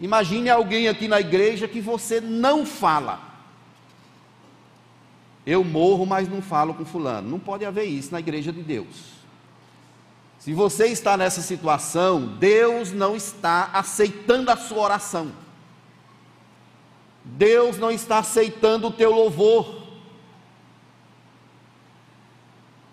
Imagine 0.00 0.48
alguém 0.48 0.88
aqui 0.88 1.08
na 1.08 1.20
igreja 1.20 1.66
que 1.66 1.80
você 1.80 2.20
não 2.20 2.64
fala. 2.64 3.20
Eu 5.44 5.64
morro, 5.64 6.04
mas 6.04 6.28
não 6.28 6.42
falo 6.42 6.74
com 6.74 6.84
fulano. 6.84 7.28
Não 7.28 7.38
pode 7.38 7.64
haver 7.64 7.84
isso 7.84 8.12
na 8.12 8.20
igreja 8.20 8.52
de 8.52 8.62
Deus. 8.62 9.18
Se 10.38 10.52
você 10.52 10.86
está 10.86 11.16
nessa 11.16 11.40
situação, 11.40 12.36
Deus 12.38 12.92
não 12.92 13.16
está 13.16 13.70
aceitando 13.72 14.50
a 14.50 14.56
sua 14.56 14.82
oração. 14.82 15.32
Deus 17.36 17.76
não 17.76 17.90
está 17.90 18.18
aceitando 18.18 18.88
o 18.88 18.92
teu 18.92 19.12
louvor. 19.12 19.82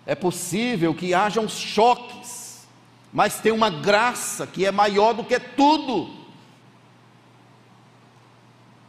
É 0.04 0.14
possível 0.14 0.94
que 0.94 1.14
hajam 1.14 1.48
choques, 1.48 2.66
mas 3.12 3.40
tem 3.40 3.50
uma 3.50 3.70
graça 3.70 4.46
que 4.46 4.66
é 4.66 4.70
maior 4.70 5.14
do 5.14 5.24
que 5.24 5.40
tudo. 5.40 6.14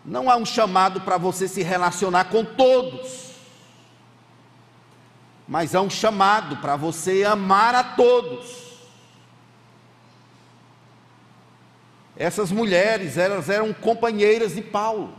Não 0.04 0.30
há 0.30 0.36
um 0.36 0.46
chamado 0.46 1.02
para 1.02 1.18
você 1.18 1.48
se 1.48 1.64
relacionar 1.64 2.26
com 2.26 2.44
todos, 2.44 3.32
mas 5.48 5.74
há 5.74 5.82
um 5.82 5.90
chamado 5.90 6.58
para 6.58 6.76
você 6.76 7.24
amar 7.24 7.74
a 7.74 7.84
todos. 7.84 8.68
Essas 12.16 12.52
mulheres, 12.52 13.18
elas 13.18 13.50
eram 13.50 13.74
companheiras 13.74 14.54
de 14.54 14.62
Paulo 14.62 15.17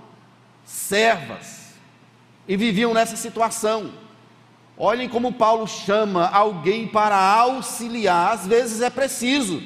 servas, 0.69 1.73
e 2.47 2.55
viviam 2.55 2.93
nessa 2.93 3.17
situação. 3.17 3.91
Olhem 4.77 5.09
como 5.09 5.33
Paulo 5.33 5.67
chama 5.67 6.29
alguém 6.29 6.87
para 6.87 7.17
auxiliar, 7.17 8.35
às 8.35 8.47
vezes 8.47 8.83
é 8.83 8.91
preciso. 8.91 9.63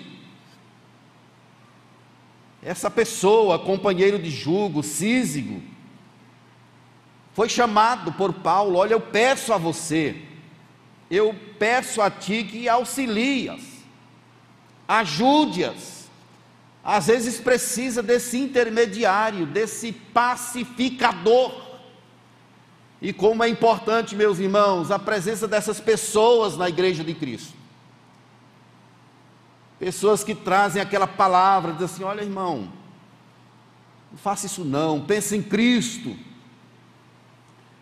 Essa 2.63 2.89
pessoa, 2.89 3.59
companheiro 3.59 4.17
de 4.17 4.31
jugo, 4.31 4.83
Císigo, 4.85 5.61
foi 7.35 7.49
chamado 7.49 8.13
por 8.13 8.35
Paulo: 8.35 8.79
Olha, 8.79 8.95
eu 8.95 9.01
peço 9.01 9.53
a 9.53 9.59
você, 9.59 10.23
eu 11.11 11.35
peço 11.59 12.01
a 12.01 12.09
ti 12.11 12.45
que 12.45 12.69
auxilias, 12.69 13.61
ajude-as 14.87 16.02
às 16.85 17.07
vezes 17.07 17.39
precisa 17.39 18.03
desse 18.03 18.39
intermediário, 18.39 19.47
desse 19.47 19.93
pacificador. 19.93 21.53
E 23.01 23.13
como 23.13 23.43
é 23.43 23.49
importante, 23.49 24.17
meus 24.17 24.39
irmãos, 24.39 24.91
a 24.91 24.99
presença 24.99 25.47
dessas 25.47 25.79
pessoas 25.79 26.57
na 26.57 26.69
igreja 26.69 27.05
de 27.05 27.15
Cristo. 27.15 27.55
Pessoas 29.79 30.23
que 30.23 30.35
trazem 30.35 30.81
aquela 30.81 31.07
palavra, 31.07 31.73
dizem 31.73 31.87
assim: 31.87 32.05
olha, 32.05 32.23
irmão, 32.23 32.73
não 34.11 34.19
faça 34.19 34.47
isso 34.47 34.65
não, 34.65 35.01
pense 35.01 35.37
em 35.37 35.43
Cristo. 35.43 36.17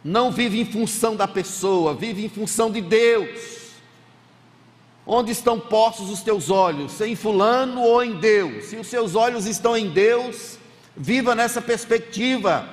Não 0.03 0.31
vive 0.31 0.61
em 0.61 0.65
função 0.65 1.15
da 1.15 1.29
pessoa, 1.29 1.93
vive 1.93 2.25
em 2.25 2.29
função 2.29 2.71
de 2.71 2.81
Deus. 2.81 3.60
Onde 5.13 5.33
estão 5.33 5.59
postos 5.59 6.09
os 6.09 6.23
teus 6.23 6.51
olhos? 6.51 7.01
Em 7.01 7.17
Fulano 7.17 7.81
ou 7.81 8.01
em 8.01 8.15
Deus? 8.21 8.67
Se 8.67 8.77
os 8.77 8.87
seus 8.87 9.17
olhos 9.17 9.45
estão 9.45 9.77
em 9.77 9.91
Deus, 9.91 10.57
viva 10.97 11.35
nessa 11.35 11.61
perspectiva. 11.61 12.65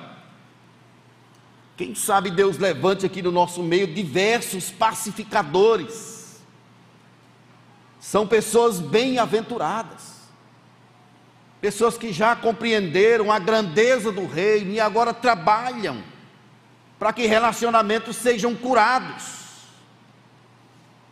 Quem 1.76 1.96
sabe 1.96 2.30
Deus 2.30 2.56
levante 2.56 3.04
aqui 3.04 3.20
no 3.20 3.32
nosso 3.32 3.60
meio 3.60 3.92
diversos 3.92 4.70
pacificadores. 4.70 6.40
São 7.98 8.24
pessoas 8.24 8.78
bem-aventuradas, 8.78 10.28
pessoas 11.60 11.98
que 11.98 12.12
já 12.12 12.36
compreenderam 12.36 13.32
a 13.32 13.40
grandeza 13.40 14.12
do 14.12 14.28
reino 14.28 14.70
e 14.70 14.78
agora 14.78 15.12
trabalham 15.12 16.04
para 17.00 17.12
que 17.12 17.26
relacionamentos 17.26 18.14
sejam 18.14 18.54
curados 18.54 19.38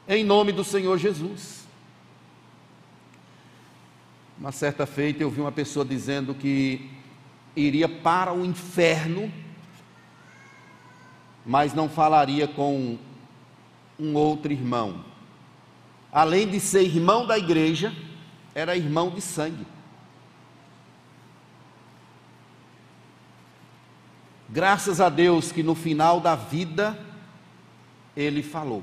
em 0.09 0.25
nome 0.25 0.53
do 0.53 0.63
Senhor 0.63 0.97
Jesus. 0.99 1.67
Uma 4.39 4.53
certa 4.53 4.87
feita 4.87 5.23
eu 5.23 5.31
vi 5.31 5.41
uma 5.41 5.53
pessoa 5.53 5.85
dizendo 5.85 6.35
que 6.35 6.91
iria 7.57 7.89
para 7.89 8.33
o 8.33 8.45
inferno, 8.45 9.33
mas 11.45 11.75
não 11.75 11.89
falaria 11.89 12.47
com 12.47 12.99
um 13.99 14.15
outro 14.15 14.53
irmão. 14.53 15.05
Além 16.13 16.47
de 16.47 16.61
ser 16.61 16.83
irmão 16.83 17.27
da 17.27 17.39
igreja, 17.39 17.95
era 18.55 18.77
irmão 18.77 19.11
de 19.11 19.21
sangue. 19.21 19.67
Graças 24.49 25.01
a 25.01 25.09
Deus 25.09 25.51
que 25.51 25.63
no 25.63 25.75
final 25.75 26.21
da 26.21 26.37
vida 26.37 26.99
ele 28.17 28.43
falou 28.43 28.83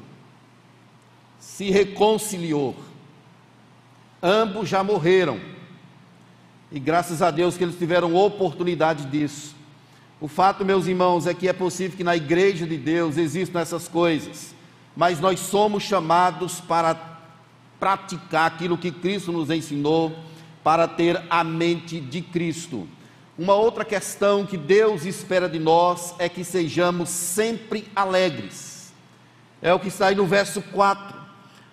se 1.43 1.69
reconciliou. 1.69 2.73
Ambos 4.21 4.69
já 4.69 4.81
morreram. 4.81 5.39
E 6.71 6.79
graças 6.79 7.21
a 7.21 7.29
Deus 7.29 7.57
que 7.57 7.63
eles 7.63 7.77
tiveram 7.77 8.15
oportunidade 8.15 9.05
disso. 9.05 9.53
O 10.21 10.27
fato, 10.27 10.63
meus 10.63 10.87
irmãos, 10.87 11.27
é 11.27 11.33
que 11.33 11.49
é 11.49 11.53
possível 11.53 11.97
que 11.97 12.03
na 12.03 12.15
igreja 12.15 12.65
de 12.65 12.77
Deus 12.77 13.17
existam 13.17 13.59
essas 13.59 13.89
coisas, 13.89 14.55
mas 14.95 15.19
nós 15.19 15.41
somos 15.41 15.83
chamados 15.83 16.61
para 16.61 17.19
praticar 17.77 18.47
aquilo 18.47 18.77
que 18.77 18.89
Cristo 18.89 19.31
nos 19.33 19.49
ensinou, 19.49 20.15
para 20.63 20.87
ter 20.87 21.21
a 21.29 21.43
mente 21.43 21.99
de 21.99 22.21
Cristo. 22.21 22.87
Uma 23.37 23.53
outra 23.53 23.83
questão 23.83 24.45
que 24.45 24.55
Deus 24.55 25.05
espera 25.05 25.49
de 25.49 25.59
nós 25.59 26.15
é 26.17 26.29
que 26.29 26.43
sejamos 26.43 27.09
sempre 27.09 27.85
alegres. 27.93 28.93
É 29.61 29.73
o 29.73 29.79
que 29.79 29.89
está 29.89 30.07
aí 30.07 30.15
no 30.15 30.25
verso 30.25 30.61
4. 30.61 31.22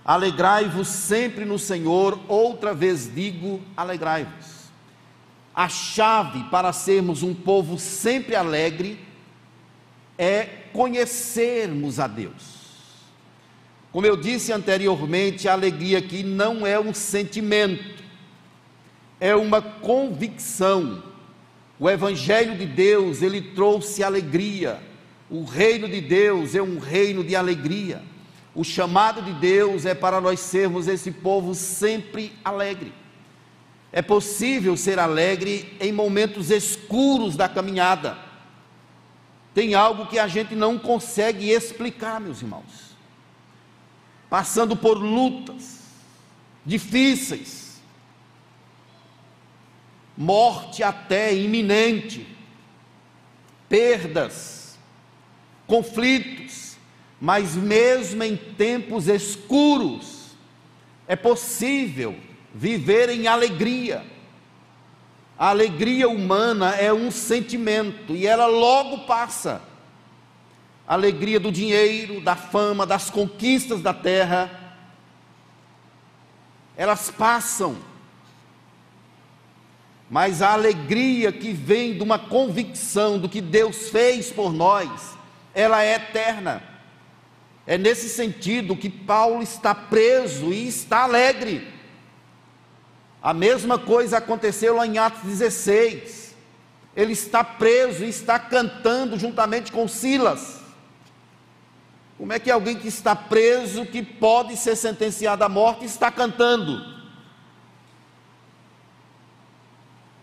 Alegrai-vos 0.05 0.89
sempre 0.89 1.45
no 1.45 1.59
Senhor, 1.59 2.19
outra 2.27 2.73
vez 2.75 3.13
digo, 3.15 3.61
alegrai-vos. 3.77 4.71
A 5.55 5.69
chave 5.69 6.45
para 6.45 6.73
sermos 6.73 7.23
um 7.23 7.35
povo 7.35 7.79
sempre 7.79 8.35
alegre 8.35 8.99
é 10.17 10.45
conhecermos 10.73 11.99
a 11.99 12.07
Deus. 12.07 12.61
Como 13.93 14.07
eu 14.07 14.17
disse 14.17 14.53
anteriormente, 14.53 15.49
a 15.49 15.53
alegria 15.53 15.99
aqui 15.99 16.23
não 16.23 16.67
é 16.67 16.79
um 16.79 16.95
sentimento, 16.95 18.03
é 19.19 19.35
uma 19.35 19.61
convicção. 19.61 21.03
O 21.79 21.91
Evangelho 21.91 22.57
de 22.57 22.67
Deus, 22.67 23.21
ele 23.21 23.41
trouxe 23.41 24.05
alegria. 24.05 24.81
O 25.29 25.45
reino 25.45 25.89
de 25.89 26.01
Deus 26.01 26.55
é 26.55 26.63
um 26.63 26.79
reino 26.79 27.25
de 27.25 27.35
alegria. 27.35 28.03
O 28.55 28.65
chamado 28.65 29.23
de 29.23 29.33
Deus 29.33 29.87
é 29.87 29.95
para 29.95 30.21
nós 30.21 30.41
sermos 30.41 30.89
esse 30.89 31.11
povo 31.11 31.55
sempre 31.55 32.33
alegre. 32.45 32.93
É 33.93 34.03
possível 34.03 34.77
ser 34.77 34.99
alegre 34.99 35.77
em 35.81 35.93
momentos 35.93 36.51
escuros 36.51 37.37
da 37.37 37.49
caminhada. 37.49 38.19
Tem 39.53 39.75
algo 39.75 40.07
que 40.07 40.19
a 40.19 40.29
gente 40.29 40.55
não 40.55 40.79
consegue 40.79 41.51
explicar, 41.51 42.21
meus 42.21 42.41
irmãos. 42.41 42.97
Passando 44.29 44.77
por 44.77 44.95
lutas 44.95 45.81
difíceis, 46.65 47.81
morte 50.17 50.83
até 50.83 51.35
iminente, 51.35 52.27
perdas, 53.69 54.79
conflitos, 55.67 56.60
mas 57.21 57.55
mesmo 57.55 58.23
em 58.23 58.35
tempos 58.35 59.07
escuros, 59.07 60.31
é 61.07 61.15
possível 61.15 62.17
viver 62.55 63.11
em 63.11 63.27
alegria. 63.27 64.05
A 65.39 65.49
alegria 65.49 66.09
humana 66.09 66.75
é 66.77 66.93
um 66.93 67.11
sentimento 67.11 68.15
e 68.15 68.27
ela 68.27 68.47
logo 68.47 69.01
passa. 69.01 69.61
A 70.89 70.95
alegria 70.95 71.39
do 71.39 71.53
dinheiro, 71.53 72.21
da 72.21 72.37
fama, 72.37 72.87
das 72.87 73.11
conquistas 73.11 73.83
da 73.83 73.93
terra, 73.93 74.75
elas 76.77 77.11
passam. 77.11 77.77
Mas 80.09 80.43
a 80.43 80.53
alegria 80.53 81.31
que 81.31 81.53
vem 81.53 81.95
de 81.95 82.03
uma 82.03 82.19
convicção 82.19 83.19
do 83.19 83.29
que 83.29 83.41
Deus 83.41 83.91
fez 83.91 84.33
por 84.33 84.53
nós, 84.53 85.17
ela 85.55 85.85
é 85.85 85.95
eterna. 85.95 86.70
É 87.71 87.79
nesse 87.79 88.09
sentido 88.09 88.75
que 88.75 88.91
Paulo 88.91 89.45
está 89.45 89.73
preso 89.73 90.53
e 90.53 90.67
está 90.67 91.05
alegre. 91.05 91.73
A 93.23 93.33
mesma 93.33 93.79
coisa 93.79 94.19
aconteceu 94.19 94.75
lá 94.75 94.85
em 94.85 94.99
Atos 94.99 95.23
16. 95.23 96.35
Ele 96.97 97.13
está 97.13 97.45
preso 97.45 98.05
e 98.05 98.09
está 98.09 98.41
cantando 98.41 99.17
juntamente 99.17 99.71
com 99.71 99.87
Silas. 99.87 100.59
Como 102.19 102.33
é 102.33 102.41
que 102.41 102.51
alguém 102.51 102.75
que 102.75 102.89
está 102.89 103.15
preso, 103.15 103.87
que 103.87 104.03
pode 104.03 104.57
ser 104.57 104.75
sentenciado 104.75 105.45
à 105.45 105.49
morte, 105.49 105.85
está 105.85 106.11
cantando? 106.11 106.85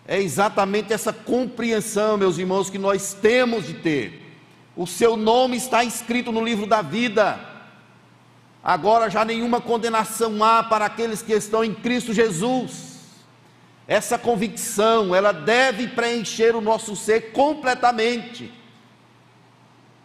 É 0.05 0.21
exatamente 0.21 0.91
essa 0.91 1.13
compreensão, 1.13 2.17
meus 2.17 2.38
irmãos, 2.38 2.69
que 2.69 2.77
nós 2.77 3.13
temos 3.13 3.65
de 3.65 3.75
ter. 3.75 4.26
O 4.77 4.85
seu 4.85 5.17
nome 5.17 5.57
está 5.57 5.83
escrito 5.83 6.31
no 6.31 6.45
livro 6.45 6.67
da 6.67 6.83
vida. 6.83 7.39
Agora 8.63 9.09
já 9.09 9.25
nenhuma 9.25 9.59
condenação 9.59 10.43
há 10.43 10.63
para 10.63 10.85
aqueles 10.85 11.23
que 11.23 11.33
estão 11.33 11.63
em 11.63 11.73
Cristo 11.73 12.13
Jesus. 12.13 12.99
Essa 13.87 14.19
convicção, 14.19 15.15
ela 15.15 15.31
deve 15.31 15.87
preencher 15.87 16.55
o 16.55 16.61
nosso 16.61 16.95
ser 16.95 17.31
completamente 17.31 18.53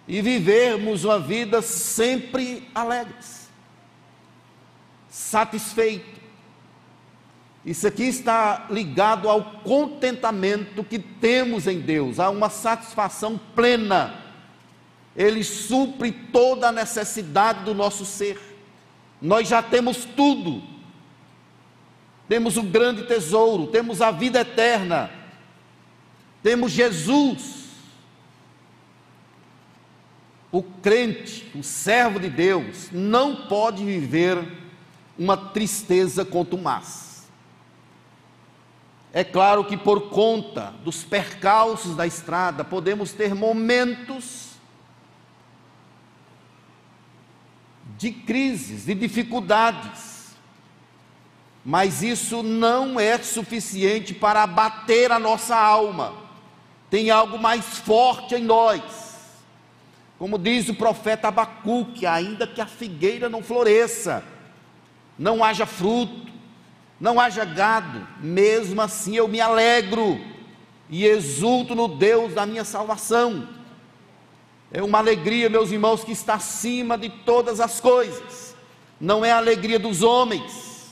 e 0.09 0.23
vivermos 0.23 1.05
uma 1.05 1.19
vida 1.21 1.61
sempre 1.61 2.67
alegres, 2.75 3.51
satisfeito. 5.11 6.23
Isso 7.63 7.87
aqui 7.87 8.05
está 8.05 8.69
ligado 8.71 9.29
ao 9.29 9.43
contentamento 9.65 10.83
que 10.83 10.99
temos 10.99 11.67
em 11.67 11.79
Deus, 11.79 12.19
a 12.19 12.31
uma 12.31 12.49
satisfação 12.49 13.39
plena. 13.55 14.22
Ele 15.17 15.45
supre 15.45 16.11
toda 16.11 16.69
a 16.69 16.73
necessidade 16.73 17.65
do 17.65 17.75
nosso 17.75 18.05
ser. 18.05 18.41
Nós 19.21 19.49
já 19.49 19.63
temos 19.63 20.05
tudo 20.05 20.73
temos 22.33 22.57
o 22.57 22.63
grande 22.63 23.03
tesouro, 23.03 23.67
temos 23.67 24.01
a 24.01 24.11
vida 24.11 24.41
eterna, 24.41 25.11
temos 26.43 26.73
Jesus. 26.73 27.61
O 30.51 30.63
crente, 30.63 31.51
o 31.55 31.63
servo 31.63 32.19
de 32.19 32.31
Deus, 32.31 32.89
não 32.91 33.37
pode 33.49 33.85
viver 33.85 34.39
uma 35.19 35.37
tristeza 35.37 36.25
contumaz. 36.25 37.29
É 39.13 39.23
claro 39.23 39.63
que 39.67 39.77
por 39.77 40.09
conta 40.09 40.73
dos 40.83 41.05
percalços 41.05 41.95
da 41.95 42.07
estrada, 42.07 42.65
podemos 42.65 43.13
ter 43.13 43.35
momentos 43.35 44.42
de 48.03 48.11
crises, 48.11 48.85
de 48.85 48.97
dificuldades, 48.97 50.35
mas 51.65 52.03
isso 52.03 52.43
não 52.43 52.99
é 52.99 53.17
suficiente 53.19 54.13
para 54.13 54.43
abater 54.43 55.13
a 55.13 55.21
nossa 55.21 55.57
alma. 55.57 56.13
Tem 56.91 57.11
algo 57.11 57.39
mais 57.39 57.79
forte 57.79 58.35
em 58.35 58.43
nós. 58.43 58.83
Como 60.19 60.37
diz 60.37 60.69
o 60.69 60.75
profeta 60.75 61.29
Abacuque, 61.29 62.05
ainda 62.05 62.45
que 62.45 62.61
a 62.61 62.67
figueira 62.67 63.29
não 63.29 63.41
floresça, 63.41 64.25
não 65.17 65.45
haja 65.45 65.65
fruto, 65.65 66.33
não 66.99 67.21
haja 67.21 67.45
gado, 67.45 68.05
mesmo 68.19 68.83
assim 68.83 69.15
eu 69.15 69.29
me 69.29 69.41
alegro 69.41 70.21
e 70.91 71.07
exulto 71.07 71.77
no 71.77 71.87
Deus 71.87 72.35
da 72.35 72.45
minha 72.47 72.65
salvação. 72.65 73.47
É 74.73 74.83
uma 74.83 74.99
alegria, 74.99 75.51
meus 75.51 75.71
irmãos, 75.71 76.03
que 76.03 76.13
está 76.13 76.35
acima 76.35 76.97
de 76.97 77.11
todas 77.11 77.61
as 77.61 77.79
coisas. 77.79 78.57
Não 78.99 79.23
é 79.23 79.31
a 79.31 79.37
alegria 79.37 79.79
dos 79.79 80.03
homens, 80.03 80.91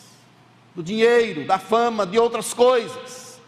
do 0.74 0.82
dinheiro, 0.82 1.46
da 1.46 1.58
fama, 1.58 2.06
de 2.06 2.18
outras 2.18 2.52
coisas. 2.52 3.40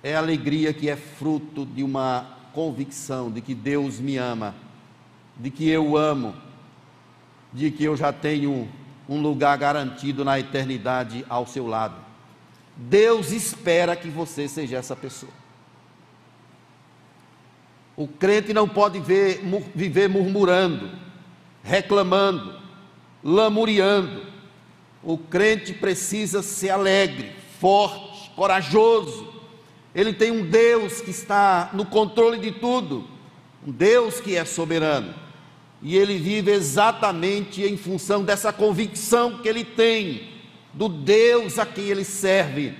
É 0.00 0.14
alegria 0.14 0.72
que 0.72 0.88
é 0.88 0.94
fruto 0.94 1.66
de 1.66 1.82
uma 1.82 2.38
convicção 2.52 3.30
de 3.30 3.40
que 3.40 3.54
Deus 3.54 3.98
me 3.98 4.16
ama, 4.16 4.54
de 5.36 5.50
que 5.50 5.68
eu 5.68 5.96
amo, 5.96 6.34
de 7.52 7.70
que 7.72 7.82
eu 7.82 7.96
já 7.96 8.12
tenho 8.12 8.68
um 9.08 9.20
lugar 9.20 9.58
garantido 9.58 10.24
na 10.24 10.38
eternidade 10.38 11.26
ao 11.28 11.46
seu 11.46 11.66
lado. 11.66 11.96
Deus 12.76 13.32
espera 13.32 13.96
que 13.96 14.08
você 14.08 14.46
seja 14.46 14.76
essa 14.76 14.94
pessoa. 14.94 15.39
O 18.00 18.08
crente 18.08 18.54
não 18.54 18.66
pode 18.66 18.98
ver, 18.98 19.42
viver 19.74 20.08
murmurando, 20.08 20.90
reclamando, 21.62 22.58
lamuriando, 23.22 24.24
o 25.02 25.18
crente 25.18 25.74
precisa 25.74 26.40
ser 26.40 26.70
alegre, 26.70 27.30
forte, 27.60 28.30
corajoso. 28.30 29.30
Ele 29.94 30.14
tem 30.14 30.30
um 30.30 30.46
Deus 30.46 31.02
que 31.02 31.10
está 31.10 31.68
no 31.74 31.84
controle 31.84 32.38
de 32.38 32.52
tudo, 32.52 33.06
um 33.66 33.70
Deus 33.70 34.18
que 34.18 34.34
é 34.34 34.46
soberano. 34.46 35.14
E 35.82 35.94
ele 35.94 36.16
vive 36.16 36.52
exatamente 36.52 37.62
em 37.62 37.76
função 37.76 38.24
dessa 38.24 38.50
convicção 38.50 39.42
que 39.42 39.48
ele 39.48 39.62
tem 39.62 40.26
do 40.72 40.88
Deus 40.88 41.58
a 41.58 41.66
quem 41.66 41.84
ele 41.84 42.04
serve. 42.04 42.74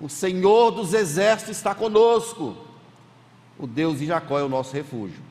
O 0.00 0.08
Senhor 0.08 0.70
dos 0.70 0.94
exércitos 0.94 1.56
está 1.56 1.74
conosco. 1.74 2.70
O 3.62 3.66
Deus 3.68 4.00
de 4.00 4.06
Jacó 4.06 4.40
é 4.40 4.42
o 4.42 4.48
nosso 4.48 4.74
refúgio. 4.74 5.22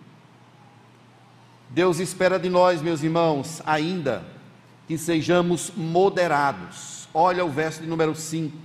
Deus 1.69 1.99
espera 1.99 2.39
de 2.39 2.47
nós, 2.47 2.81
meus 2.81 3.03
irmãos, 3.03 3.61
ainda 3.65 4.25
que 4.87 4.97
sejamos 4.97 5.73
moderados. 5.75 7.09
Olha 7.13 7.43
o 7.43 7.49
verso 7.49 7.81
de 7.81 7.87
número 7.87 8.15
5. 8.15 8.57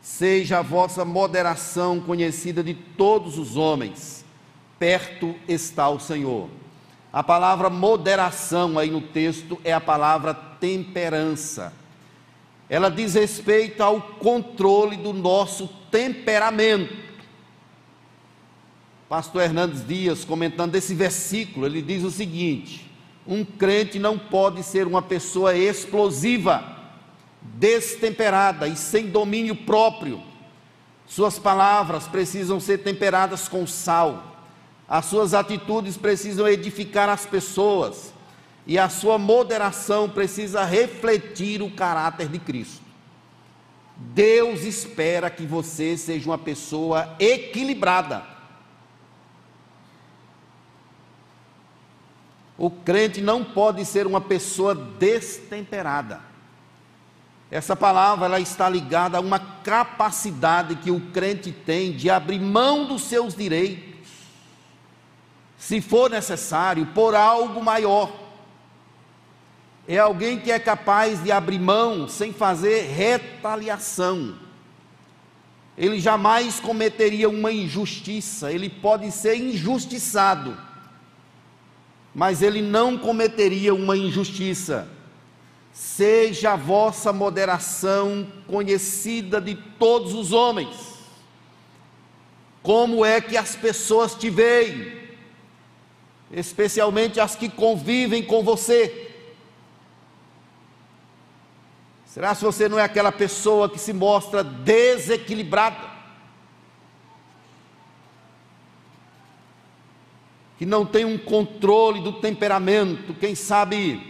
Seja 0.00 0.60
a 0.60 0.62
vossa 0.62 1.04
moderação 1.04 1.98
conhecida 1.98 2.62
de 2.62 2.74
todos 2.74 3.38
os 3.38 3.56
homens, 3.56 4.24
perto 4.78 5.34
está 5.48 5.88
o 5.88 5.98
Senhor. 5.98 6.48
A 7.12 7.24
palavra 7.24 7.68
moderação 7.68 8.78
aí 8.78 8.88
no 8.88 9.00
texto 9.00 9.60
é 9.64 9.72
a 9.72 9.80
palavra 9.80 10.32
temperança. 10.32 11.72
Ela 12.70 12.88
diz 12.88 13.14
respeito 13.14 13.82
ao 13.82 14.00
controle 14.00 14.96
do 14.96 15.12
nosso 15.12 15.66
temperamento. 15.90 17.11
Pastor 19.12 19.42
Hernandes 19.42 19.86
Dias, 19.86 20.24
comentando 20.24 20.74
esse 20.74 20.94
versículo, 20.94 21.66
ele 21.66 21.82
diz 21.82 22.02
o 22.02 22.10
seguinte: 22.10 22.90
um 23.26 23.44
crente 23.44 23.98
não 23.98 24.18
pode 24.18 24.62
ser 24.62 24.86
uma 24.86 25.02
pessoa 25.02 25.54
explosiva, 25.54 26.64
destemperada 27.42 28.66
e 28.66 28.74
sem 28.74 29.08
domínio 29.08 29.54
próprio. 29.54 30.22
Suas 31.06 31.38
palavras 31.38 32.08
precisam 32.08 32.58
ser 32.58 32.78
temperadas 32.78 33.48
com 33.48 33.66
sal. 33.66 34.34
As 34.88 35.04
suas 35.04 35.34
atitudes 35.34 35.98
precisam 35.98 36.48
edificar 36.48 37.10
as 37.10 37.26
pessoas. 37.26 38.14
E 38.66 38.78
a 38.78 38.88
sua 38.88 39.18
moderação 39.18 40.08
precisa 40.08 40.64
refletir 40.64 41.60
o 41.60 41.70
caráter 41.70 42.28
de 42.28 42.38
Cristo. 42.38 42.80
Deus 43.94 44.62
espera 44.62 45.28
que 45.28 45.44
você 45.44 45.98
seja 45.98 46.30
uma 46.30 46.38
pessoa 46.38 47.14
equilibrada 47.18 48.31
O 52.62 52.70
crente 52.70 53.20
não 53.20 53.42
pode 53.42 53.84
ser 53.84 54.06
uma 54.06 54.20
pessoa 54.20 54.72
destemperada. 54.72 56.20
Essa 57.50 57.74
palavra 57.74 58.26
ela 58.26 58.38
está 58.38 58.68
ligada 58.68 59.18
a 59.18 59.20
uma 59.20 59.40
capacidade 59.40 60.76
que 60.76 60.88
o 60.88 61.00
crente 61.10 61.50
tem 61.50 61.90
de 61.90 62.08
abrir 62.08 62.38
mão 62.38 62.86
dos 62.86 63.02
seus 63.02 63.34
direitos, 63.34 64.08
se 65.58 65.80
for 65.80 66.08
necessário, 66.08 66.86
por 66.94 67.16
algo 67.16 67.60
maior. 67.60 68.12
É 69.88 69.98
alguém 69.98 70.38
que 70.38 70.52
é 70.52 70.60
capaz 70.60 71.20
de 71.20 71.32
abrir 71.32 71.58
mão 71.58 72.06
sem 72.06 72.32
fazer 72.32 72.82
retaliação. 72.92 74.36
Ele 75.76 75.98
jamais 75.98 76.60
cometeria 76.60 77.28
uma 77.28 77.50
injustiça, 77.50 78.52
ele 78.52 78.70
pode 78.70 79.10
ser 79.10 79.34
injustiçado, 79.34 80.56
mas 82.14 82.42
ele 82.42 82.60
não 82.60 82.98
cometeria 82.98 83.74
uma 83.74 83.96
injustiça 83.96 84.88
Seja 85.72 86.52
a 86.52 86.56
vossa 86.56 87.12
moderação 87.12 88.30
conhecida 88.46 89.40
de 89.40 89.54
todos 89.54 90.12
os 90.12 90.30
homens. 90.30 90.92
Como 92.62 93.04
é 93.04 93.20
que 93.20 93.36
as 93.36 93.56
pessoas 93.56 94.14
te 94.14 94.28
veem, 94.28 95.00
especialmente 96.30 97.18
as 97.18 97.34
que 97.34 97.48
convivem 97.48 98.22
com 98.22 98.42
você? 98.42 99.10
Será 102.04 102.34
se 102.34 102.44
você 102.44 102.68
não 102.68 102.78
é 102.78 102.82
aquela 102.82 103.10
pessoa 103.10 103.68
que 103.68 103.78
se 103.78 103.94
mostra 103.94 104.44
desequilibrada? 104.44 105.90
Que 110.62 110.66
não 110.66 110.86
tem 110.86 111.04
um 111.04 111.18
controle 111.18 112.00
do 112.02 112.12
temperamento, 112.12 113.12
quem 113.14 113.34
sabe 113.34 114.00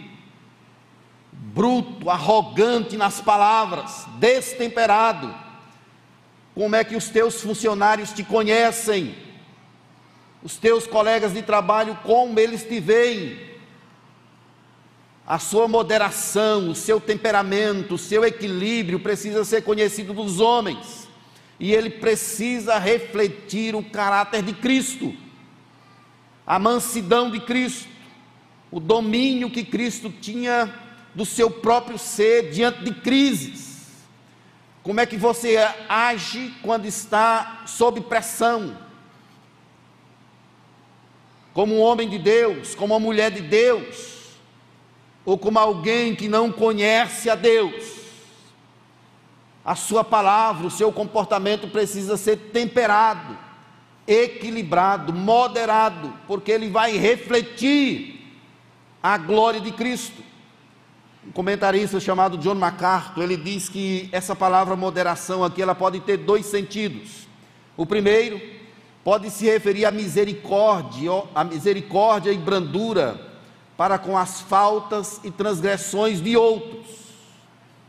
bruto, 1.31 2.11
arrogante 2.11 2.95
nas 2.95 3.19
palavras, 3.19 4.05
destemperado. 4.19 5.33
Como 6.53 6.75
é 6.75 6.83
que 6.83 6.95
os 6.95 7.09
teus 7.09 7.41
funcionários 7.41 8.13
te 8.13 8.23
conhecem? 8.23 9.15
Os 10.43 10.55
teus 10.55 10.85
colegas 10.85 11.33
de 11.33 11.41
trabalho, 11.41 11.97
como 12.03 12.39
eles 12.39 12.63
te 12.63 12.79
veem? 12.79 13.35
A 15.25 15.39
sua 15.39 15.67
moderação, 15.67 16.69
o 16.69 16.75
seu 16.75 17.01
temperamento, 17.01 17.95
o 17.95 17.97
seu 17.97 18.23
equilíbrio 18.23 18.99
precisa 18.99 19.43
ser 19.43 19.63
conhecido 19.63 20.13
dos 20.13 20.39
homens. 20.39 21.09
E 21.59 21.73
ele 21.73 21.89
precisa 21.89 22.77
refletir 22.77 23.75
o 23.75 23.81
caráter 23.81 24.43
de 24.43 24.53
Cristo, 24.53 25.22
a 26.45 26.59
mansidão 26.59 27.31
de 27.31 27.39
Cristo, 27.39 27.87
o 28.71 28.79
domínio 28.79 29.49
que 29.49 29.63
Cristo 29.63 30.09
tinha 30.09 30.73
do 31.13 31.25
seu 31.25 31.49
próprio 31.49 31.97
ser 31.97 32.51
diante 32.51 32.83
de 32.83 32.93
crises. 32.93 33.73
Como 34.81 34.99
é 34.99 35.05
que 35.05 35.15
você 35.15 35.57
age 35.87 36.53
quando 36.61 36.85
está 36.85 37.63
sob 37.65 38.01
pressão? 38.01 38.77
Como 41.53 41.75
um 41.75 41.79
homem 41.79 42.09
de 42.09 42.17
Deus, 42.17 42.75
como 42.75 42.93
uma 42.93 42.99
mulher 42.99 43.31
de 43.31 43.41
Deus, 43.41 44.23
ou 45.23 45.37
como 45.37 45.57
alguém 45.57 46.15
que 46.15 46.27
não 46.27 46.51
conhece 46.51 47.29
a 47.29 47.35
Deus. 47.35 47.93
A 49.63 49.75
sua 49.75 50.03
palavra, 50.03 50.67
o 50.67 50.71
seu 50.71 50.91
comportamento 50.91 51.69
precisa 51.69 52.17
ser 52.17 52.35
temperado, 52.51 53.37
equilibrado, 54.07 55.13
moderado, 55.13 56.13
porque 56.27 56.51
ele 56.51 56.69
vai 56.69 56.97
refletir 56.97 58.21
a 59.01 59.17
glória 59.17 59.59
de 59.59 59.71
Cristo 59.71 60.33
um 61.25 61.31
comentarista 61.31 61.99
chamado 61.99 62.37
John 62.37 62.55
MacArthur, 62.55 63.23
ele 63.23 63.37
diz 63.37 63.69
que 63.69 64.09
essa 64.11 64.35
palavra 64.35 64.75
moderação 64.75 65.43
aqui, 65.43 65.61
ela 65.61 65.73
pode 65.73 66.01
ter 66.01 66.17
dois 66.17 66.45
sentidos. 66.45 67.27
O 67.77 67.85
primeiro 67.85 68.41
pode 69.03 69.29
se 69.29 69.45
referir 69.45 69.85
à 69.85 69.91
misericórdia, 69.91 71.11
à 71.33 71.43
misericórdia 71.43 72.31
e 72.31 72.37
brandura 72.37 73.31
para 73.77 73.97
com 73.97 74.17
as 74.17 74.41
faltas 74.41 75.21
e 75.23 75.31
transgressões 75.31 76.21
de 76.21 76.35
outros. 76.35 76.85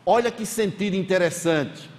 Olha 0.06 0.30
que 0.30 0.46
sentido 0.46 0.94
interessante. 0.94 1.90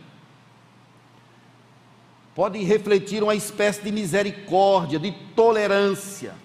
Pode 2.36 2.62
refletir 2.62 3.24
uma 3.24 3.34
espécie 3.34 3.82
de 3.82 3.92
misericórdia, 3.94 5.00
de 5.00 5.14
tolerância, 5.34 6.36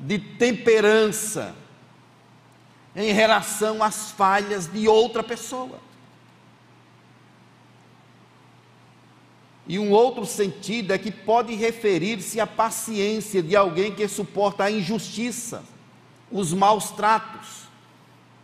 de 0.00 0.18
temperança, 0.18 1.54
em 2.96 3.12
relação 3.12 3.84
às 3.84 4.10
falhas 4.10 4.66
de 4.66 4.88
outra 4.88 5.22
pessoa. 5.22 5.78
E 9.68 9.78
um 9.78 9.92
outro 9.92 10.26
sentido 10.26 10.92
é 10.92 10.98
que 10.98 11.12
pode 11.12 11.54
referir-se 11.54 12.40
à 12.40 12.46
paciência 12.48 13.40
de 13.40 13.54
alguém 13.54 13.94
que 13.94 14.08
suporta 14.08 14.64
a 14.64 14.70
injustiça, 14.72 15.62
os 16.32 16.52
maus 16.52 16.90
tratos, 16.90 17.68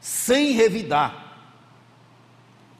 sem 0.00 0.52
revidar. 0.52 1.25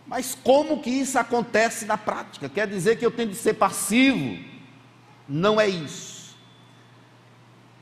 Mas 0.06 0.36
como 0.42 0.80
que 0.80 0.90
isso 0.90 1.18
acontece 1.18 1.84
na 1.84 1.98
prática? 1.98 2.48
Quer 2.48 2.68
dizer 2.68 2.96
que 2.96 3.04
eu 3.04 3.10
tenho 3.10 3.30
de 3.30 3.36
ser 3.36 3.54
passivo? 3.54 4.42
Não 5.28 5.60
é 5.60 5.68
isso. 5.68 6.36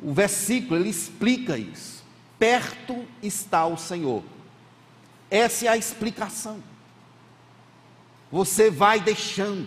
O 0.02 0.12
versículo 0.12 0.80
ele 0.80 0.88
explica 0.88 1.58
isso 1.58 1.94
perto 2.44 3.06
está 3.22 3.64
o 3.64 3.78
Senhor. 3.78 4.22
Essa 5.30 5.64
é 5.64 5.68
a 5.68 5.78
explicação. 5.78 6.62
Você 8.30 8.70
vai 8.70 9.00
deixando. 9.00 9.66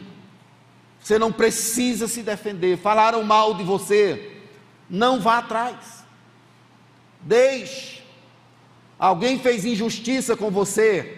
Você 0.99 1.17
não 1.17 1.31
precisa 1.31 2.07
se 2.07 2.21
defender. 2.21 2.77
Falaram 2.77 3.23
mal 3.23 3.55
de 3.55 3.63
você. 3.63 4.43
Não 4.87 5.19
vá 5.19 5.39
atrás. 5.39 6.05
Deixe. 7.19 8.03
Alguém 8.99 9.39
fez 9.39 9.65
injustiça 9.65 10.37
com 10.37 10.51
você. 10.51 11.16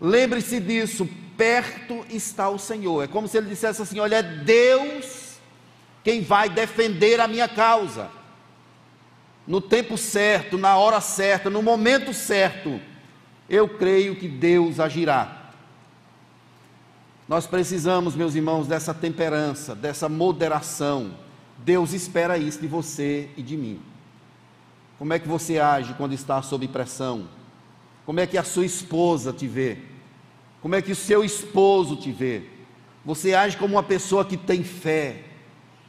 Lembre-se 0.00 0.60
disso. 0.60 1.08
Perto 1.36 2.04
está 2.08 2.48
o 2.48 2.58
Senhor. 2.58 3.02
É 3.02 3.06
como 3.08 3.26
se 3.26 3.36
ele 3.36 3.48
dissesse 3.48 3.82
assim: 3.82 3.98
Olha, 3.98 4.16
é 4.16 4.22
Deus 4.22 5.34
quem 6.04 6.22
vai 6.22 6.48
defender 6.48 7.18
a 7.18 7.26
minha 7.26 7.48
causa 7.48 8.10
no 9.46 9.60
tempo 9.60 9.98
certo, 9.98 10.56
na 10.56 10.76
hora 10.76 11.00
certa, 11.00 11.50
no 11.50 11.62
momento 11.62 12.14
certo, 12.14 12.80
eu 13.48 13.68
creio 13.68 14.16
que 14.16 14.26
Deus 14.26 14.80
agirá. 14.80 15.50
Nós 17.28 17.46
precisamos, 17.46 18.14
meus 18.14 18.34
irmãos, 18.34 18.66
dessa 18.66 18.94
temperança, 18.94 19.74
dessa 19.74 20.08
moderação. 20.08 21.12
Deus 21.58 21.92
espera 21.92 22.38
isso 22.38 22.60
de 22.60 22.66
você 22.66 23.30
e 23.36 23.42
de 23.42 23.56
mim. 23.56 23.80
Como 24.98 25.12
é 25.12 25.18
que 25.18 25.28
você 25.28 25.58
age 25.58 25.94
quando 25.94 26.12
está 26.12 26.40
sob 26.42 26.66
pressão? 26.68 27.28
Como 28.04 28.20
é 28.20 28.26
que 28.26 28.36
a 28.36 28.44
sua 28.44 28.66
esposa 28.66 29.32
te 29.32 29.46
vê? 29.46 29.78
Como 30.60 30.74
é 30.74 30.82
que 30.82 30.92
o 30.92 30.96
seu 30.96 31.24
esposo 31.24 31.96
te 31.96 32.12
vê? 32.12 32.42
Você 33.04 33.34
age 33.34 33.56
como 33.56 33.74
uma 33.74 33.82
pessoa 33.82 34.24
que 34.24 34.36
tem 34.36 34.64
fé, 34.64 35.24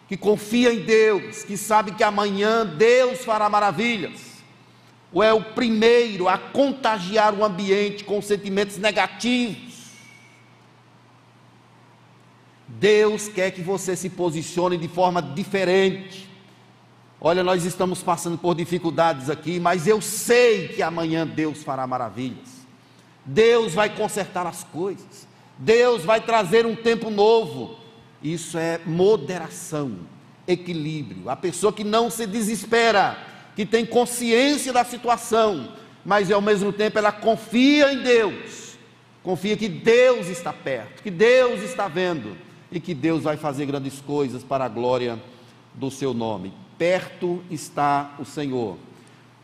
que 0.08 0.18
confia 0.18 0.74
em 0.74 0.82
Deus, 0.82 1.44
que 1.44 1.56
sabe 1.58 1.92
que 1.94 2.04
amanhã 2.04 2.66
Deus 2.66 3.24
fará 3.24 3.50
maravilhas, 3.50 4.44
ou 5.14 5.24
é 5.24 5.34
o 5.34 5.42
primeiro 5.42 6.28
a 6.28 6.38
contagiar 6.38 7.34
o 7.34 7.44
ambiente 7.44 8.04
com 8.04 8.22
sentimentos 8.22 8.78
negativos. 8.78 9.76
Deus 12.68 13.30
quer 13.30 13.52
que 13.52 13.62
você 13.62 13.96
se 13.96 14.10
posicione 14.10 14.78
de 14.78 14.88
forma 14.88 15.22
diferente. 15.22 16.30
Olha, 17.28 17.44
nós 17.44 17.66
estamos 17.66 18.04
passando 18.04 18.38
por 18.38 18.54
dificuldades 18.54 19.32
aqui, 19.32 19.60
mas 19.60 19.88
eu 19.88 20.00
sei 20.00 20.68
que 20.68 20.84
amanhã 20.84 21.26
Deus 21.26 21.64
fará 21.64 21.88
maravilhas. 21.88 22.68
Deus 23.26 23.74
vai 23.74 23.90
consertar 23.90 24.46
as 24.46 24.64
coisas. 24.64 25.28
Deus 25.58 26.04
vai 26.04 26.22
trazer 26.22 26.68
um 26.68 26.76
tempo 26.76 27.10
novo. 27.10 27.80
Isso 28.22 28.60
é 28.60 28.80
moderação, 28.86 30.02
equilíbrio. 30.48 31.28
A 31.28 31.36
pessoa 31.36 31.74
que 31.74 31.84
não 31.84 32.12
se 32.12 32.28
desespera, 32.28 33.18
que 33.56 33.66
tem 33.66 33.88
consciência 33.88 34.72
da 34.72 34.86
situação, 34.86 35.74
mas 36.06 36.32
ao 36.32 36.42
mesmo 36.44 36.72
tempo 36.72 37.00
ela 37.00 37.12
confia 37.12 37.92
em 37.92 38.04
Deus, 38.04 38.78
confia 39.24 39.58
que 39.58 39.68
Deus 39.68 40.28
está 40.28 40.54
perto, 40.54 41.02
que 41.02 41.10
Deus 41.10 41.64
está 41.64 41.88
vendo 41.88 42.38
e 42.72 42.80
que 42.80 42.94
Deus 42.94 43.24
vai 43.24 43.36
fazer 43.36 43.66
grandes 43.66 44.00
coisas 44.00 44.44
para 44.44 44.66
a 44.66 44.70
glória 44.70 45.20
do 45.74 45.90
seu 45.90 46.14
nome. 46.14 46.54
Perto 46.78 47.44
está 47.50 48.16
o 48.20 48.26
Senhor. 48.26 48.78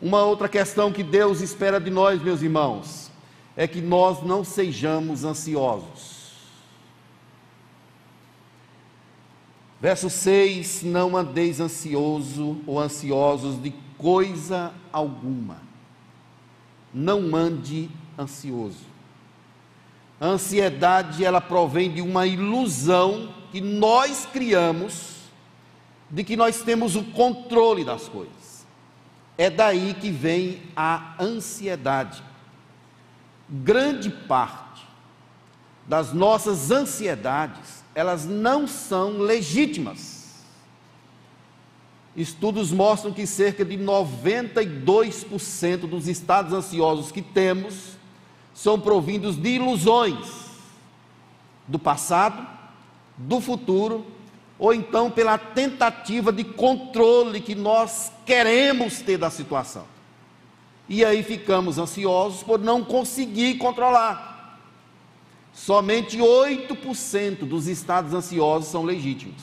Uma 0.00 0.24
outra 0.24 0.48
questão 0.48 0.92
que 0.92 1.02
Deus 1.02 1.40
espera 1.40 1.80
de 1.80 1.90
nós, 1.90 2.20
meus 2.20 2.42
irmãos, 2.42 3.10
é 3.56 3.66
que 3.66 3.80
nós 3.80 4.22
não 4.22 4.42
sejamos 4.42 5.24
ansiosos. 5.24 6.12
Verso 9.80 10.10
6: 10.10 10.82
Não 10.82 11.16
andeis 11.16 11.60
ansioso 11.60 12.60
ou 12.66 12.78
ansiosos 12.78 13.60
de 13.62 13.72
coisa 13.98 14.72
alguma. 14.92 15.62
Não 16.92 17.34
ande 17.34 17.90
ansioso. 18.18 18.92
A 20.20 20.26
ansiedade, 20.26 21.24
ela 21.24 21.40
provém 21.40 21.92
de 21.92 22.00
uma 22.00 22.26
ilusão 22.26 23.34
que 23.50 23.60
nós 23.60 24.24
criamos 24.24 25.21
de 26.12 26.22
que 26.22 26.36
nós 26.36 26.60
temos 26.60 26.94
o 26.94 27.02
controle 27.04 27.84
das 27.84 28.06
coisas. 28.06 28.66
É 29.38 29.48
daí 29.48 29.94
que 29.94 30.10
vem 30.10 30.60
a 30.76 31.14
ansiedade. 31.18 32.22
Grande 33.48 34.10
parte 34.10 34.86
das 35.88 36.12
nossas 36.12 36.70
ansiedades, 36.70 37.82
elas 37.94 38.26
não 38.26 38.68
são 38.68 39.18
legítimas. 39.18 40.42
Estudos 42.14 42.70
mostram 42.70 43.10
que 43.10 43.26
cerca 43.26 43.64
de 43.64 43.78
92% 43.78 45.88
dos 45.88 46.08
estados 46.08 46.52
ansiosos 46.52 47.10
que 47.10 47.22
temos 47.22 47.96
são 48.52 48.78
provindos 48.78 49.36
de 49.36 49.48
ilusões 49.48 50.42
do 51.66 51.78
passado, 51.78 52.46
do 53.16 53.40
futuro, 53.40 54.04
ou 54.62 54.72
então 54.72 55.10
pela 55.10 55.36
tentativa 55.36 56.30
de 56.30 56.44
controle 56.44 57.40
que 57.40 57.52
nós 57.52 58.12
queremos 58.24 59.00
ter 59.00 59.18
da 59.18 59.28
situação. 59.28 59.84
E 60.88 61.04
aí 61.04 61.24
ficamos 61.24 61.78
ansiosos 61.78 62.44
por 62.44 62.60
não 62.60 62.84
conseguir 62.84 63.58
controlar. 63.58 64.60
Somente 65.52 66.18
8% 66.18 67.38
dos 67.38 67.66
estados 67.66 68.14
ansiosos 68.14 68.70
são 68.70 68.84
legítimos. 68.84 69.42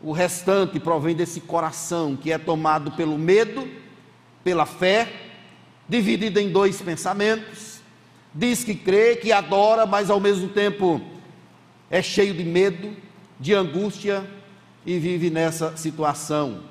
O 0.00 0.12
restante 0.12 0.78
provém 0.78 1.16
desse 1.16 1.40
coração 1.40 2.14
que 2.14 2.30
é 2.30 2.38
tomado 2.38 2.92
pelo 2.92 3.18
medo, 3.18 3.68
pela 4.44 4.66
fé, 4.66 5.10
dividido 5.88 6.38
em 6.38 6.52
dois 6.52 6.80
pensamentos 6.80 7.76
diz 8.36 8.62
que 8.62 8.74
crê, 8.74 9.16
que 9.16 9.32
adora, 9.32 9.86
mas 9.86 10.10
ao 10.10 10.20
mesmo 10.20 10.48
tempo 10.48 11.00
é 11.90 12.02
cheio 12.02 12.34
de 12.34 12.44
medo, 12.44 12.94
de 13.38 13.54
angústia 13.54 14.24
e 14.84 14.98
vive 14.98 15.30
nessa 15.30 15.76
situação. 15.76 16.62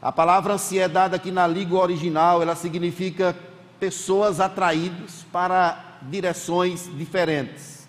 A 0.00 0.12
palavra 0.12 0.54
ansiedade 0.54 1.14
aqui 1.14 1.30
na 1.30 1.46
língua 1.46 1.80
original, 1.80 2.42
ela 2.42 2.54
significa 2.54 3.36
pessoas 3.80 4.40
atraídas 4.40 5.24
para 5.32 5.98
direções 6.02 6.90
diferentes. 6.96 7.88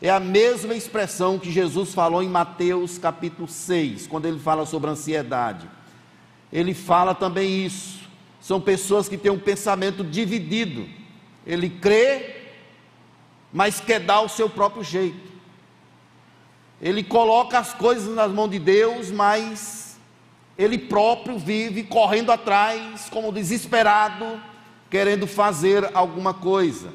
É 0.00 0.10
a 0.10 0.20
mesma 0.20 0.74
expressão 0.74 1.38
que 1.38 1.50
Jesus 1.50 1.94
falou 1.94 2.22
em 2.22 2.28
Mateus 2.28 2.98
capítulo 2.98 3.48
6, 3.48 4.06
quando 4.06 4.26
ele 4.26 4.38
fala 4.38 4.66
sobre 4.66 4.90
ansiedade. 4.90 5.68
Ele 6.52 6.74
fala 6.74 7.14
também 7.14 7.64
isso. 7.64 8.00
São 8.40 8.60
pessoas 8.60 9.08
que 9.08 9.16
têm 9.16 9.32
um 9.32 9.38
pensamento 9.38 10.04
dividido. 10.04 10.86
Ele 11.46 11.70
crê 11.70 12.36
mas 13.56 13.80
quer 13.80 14.00
dar 14.00 14.20
o 14.20 14.28
seu 14.28 14.50
próprio 14.50 14.84
jeito. 14.84 15.35
Ele 16.80 17.02
coloca 17.02 17.58
as 17.58 17.72
coisas 17.72 18.14
nas 18.14 18.30
mãos 18.30 18.50
de 18.50 18.58
Deus, 18.58 19.10
mas 19.10 19.98
ele 20.58 20.78
próprio 20.78 21.38
vive 21.38 21.82
correndo 21.82 22.30
atrás, 22.30 23.08
como 23.10 23.32
desesperado, 23.32 24.40
querendo 24.90 25.26
fazer 25.26 25.90
alguma 25.94 26.34
coisa. 26.34 26.92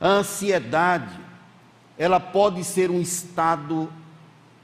A 0.00 0.08
ansiedade, 0.08 1.18
ela 1.96 2.20
pode 2.20 2.62
ser 2.64 2.90
um 2.90 3.00
estado 3.00 3.90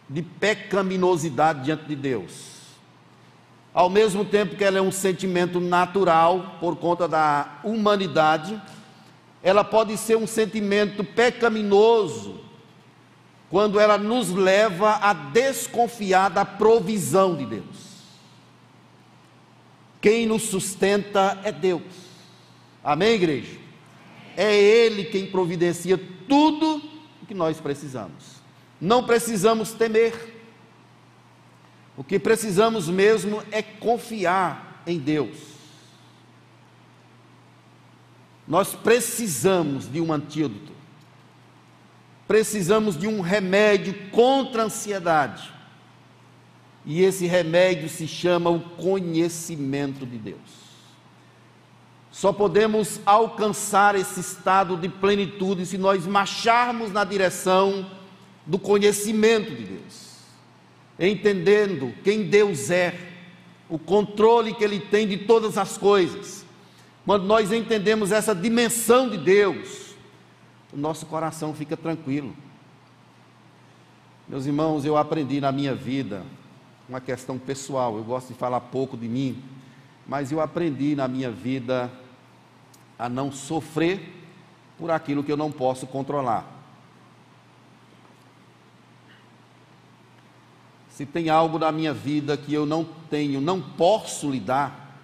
de 0.09 0.23
pecaminosidade 0.23 1.65
diante 1.65 1.85
de 1.85 1.97
Deus. 1.97 2.51
Ao 3.73 3.89
mesmo 3.89 4.25
tempo 4.25 4.57
que 4.57 4.65
ela 4.65 4.79
é 4.79 4.83
um 4.83 4.91
sentimento 4.91 5.61
natural 5.61 6.57
por 6.61 6.77
conta 6.77 7.07
da 7.07 7.61
humanidade, 7.63 8.61
ela 9.43 9.63
pode 9.63 9.97
ser 9.97 10.17
um 10.17 10.27
sentimento 10.27 11.05
pecaminoso 11.05 12.50
quando 13.51 13.81
ela 13.81 13.99
nos 13.99 14.31
leva 14.31 14.93
a 15.03 15.13
desconfiar 15.13 16.31
da 16.31 16.45
provisão 16.45 17.35
de 17.37 17.45
Deus. 17.45 17.91
Quem 20.01 20.25
nos 20.25 20.45
sustenta 20.45 21.39
é 21.43 21.51
Deus. 21.51 21.83
Amém, 22.83 23.15
igreja? 23.15 23.59
É 24.37 24.57
Ele 24.57 25.05
quem 25.05 25.27
providencia 25.27 25.99
tudo 26.29 26.81
o 27.21 27.27
que 27.27 27.35
nós 27.35 27.61
precisamos. 27.61 28.41
Não 28.81 29.05
precisamos 29.05 29.73
temer. 29.73 30.37
O 31.97 32.05
que 32.05 32.19
precisamos 32.19 32.89
mesmo 32.89 33.43
é 33.51 33.61
confiar 33.61 34.83
em 34.87 34.97
Deus. 34.99 35.37
Nós 38.47 38.75
precisamos 38.75 39.91
de 39.91 40.01
um 40.01 40.13
antídoto. 40.13 40.80
Precisamos 42.31 42.97
de 42.97 43.09
um 43.09 43.21
remédio 43.21 43.93
contra 44.13 44.63
a 44.63 44.67
ansiedade. 44.67 45.53
E 46.87 47.03
esse 47.03 47.27
remédio 47.27 47.89
se 47.89 48.07
chama 48.07 48.49
o 48.49 48.61
conhecimento 48.61 50.07
de 50.07 50.17
Deus. 50.17 50.39
Só 52.13 52.33
podemos 52.33 53.01
alcançar 53.05 53.97
esse 53.97 54.21
estado 54.21 54.77
de 54.77 54.89
plenitude 54.89 55.67
se 55.67 55.77
nós 55.77 56.07
marcharmos 56.07 56.93
na 56.93 57.03
direção 57.03 57.85
do 58.47 58.61
conhecimento 58.61 59.51
de 59.51 59.65
Deus, 59.65 60.19
entendendo 61.01 61.93
quem 62.05 62.29
Deus 62.29 62.71
é, 62.71 62.95
o 63.69 63.77
controle 63.77 64.55
que 64.55 64.63
Ele 64.63 64.79
tem 64.79 65.05
de 65.05 65.17
todas 65.17 65.59
as 65.59 65.77
coisas 65.77 66.45
quando 67.05 67.25
nós 67.25 67.51
entendemos 67.51 68.13
essa 68.13 68.33
dimensão 68.33 69.11
de 69.11 69.19
Deus, 69.19 69.90
o 70.73 70.77
nosso 70.77 71.07
coração 71.07 71.55
fica 71.55 71.77
tranquilo. 71.77 72.35
Meus 74.29 74.47
irmãos, 74.47 74.85
eu 74.85 74.97
aprendi 74.97 75.41
na 75.41 75.51
minha 75.51 75.75
vida 75.75 76.25
uma 76.89 77.01
questão 77.01 77.39
pessoal, 77.39 77.97
eu 77.97 78.05
gosto 78.05 78.29
de 78.29 78.35
falar 78.35 78.61
pouco 78.61 78.97
de 78.97 79.09
mim, 79.09 79.43
mas 80.07 80.31
eu 80.31 80.41
aprendi 80.41 80.95
na 80.95 81.09
minha 81.09 81.31
vida 81.31 81.91
a 82.99 83.09
não 83.09 83.33
sofrer 83.33 84.15
por 84.79 84.91
aquilo 84.91 85.25
que 85.25 85.33
eu 85.33 85.37
não 85.37 85.51
posso 85.51 85.87
controlar. 85.87 86.59
Se 90.91 91.07
tem 91.07 91.31
algo 91.31 91.59
na 91.59 91.73
minha 91.73 91.95
vida 91.95 92.37
que 92.37 92.53
eu 92.53 92.67
não 92.67 92.85
tenho, 93.09 93.41
não 93.41 93.61
posso 93.61 94.31
lidar, 94.31 94.99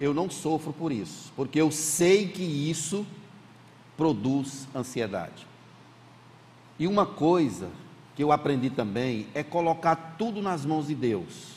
eu 0.00 0.12
não 0.12 0.28
sofro 0.28 0.72
por 0.72 0.92
isso, 0.92 1.32
porque 1.34 1.60
eu 1.60 1.70
sei 1.70 2.28
que 2.28 2.42
isso 2.42 3.06
produz 3.96 4.68
ansiedade. 4.74 5.46
E 6.78 6.86
uma 6.86 7.06
coisa 7.06 7.70
que 8.14 8.22
eu 8.22 8.32
aprendi 8.32 8.70
também 8.70 9.26
é 9.34 9.42
colocar 9.42 10.16
tudo 10.18 10.42
nas 10.42 10.64
mãos 10.64 10.86
de 10.86 10.94
Deus. 10.94 11.54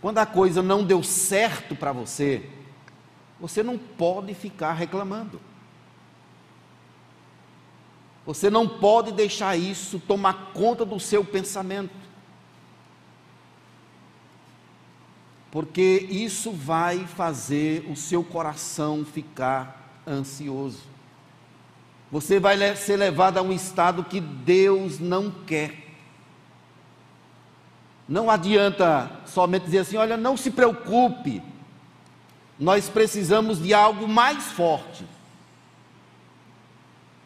Quando 0.00 0.18
a 0.18 0.26
coisa 0.26 0.62
não 0.62 0.84
deu 0.84 1.02
certo 1.02 1.74
para 1.74 1.92
você, 1.92 2.48
você 3.40 3.62
não 3.62 3.78
pode 3.78 4.34
ficar 4.34 4.72
reclamando. 4.72 5.40
Você 8.26 8.48
não 8.48 8.66
pode 8.66 9.12
deixar 9.12 9.56
isso 9.56 9.98
tomar 9.98 10.52
conta 10.54 10.84
do 10.84 10.98
seu 10.98 11.24
pensamento. 11.24 12.04
porque 15.54 16.08
isso 16.10 16.50
vai 16.50 17.06
fazer 17.06 17.88
o 17.88 17.94
seu 17.94 18.24
coração 18.24 19.04
ficar 19.04 20.02
ansioso. 20.04 20.82
Você 22.14 22.38
vai 22.38 22.76
ser 22.76 22.96
levado 22.96 23.38
a 23.38 23.42
um 23.42 23.50
estado 23.50 24.04
que 24.04 24.20
Deus 24.20 25.00
não 25.00 25.32
quer. 25.32 25.96
Não 28.08 28.30
adianta 28.30 29.10
somente 29.26 29.64
dizer 29.64 29.80
assim: 29.80 29.96
olha, 29.96 30.16
não 30.16 30.36
se 30.36 30.52
preocupe, 30.52 31.42
nós 32.56 32.88
precisamos 32.88 33.60
de 33.60 33.74
algo 33.74 34.06
mais 34.06 34.44
forte. 34.44 35.04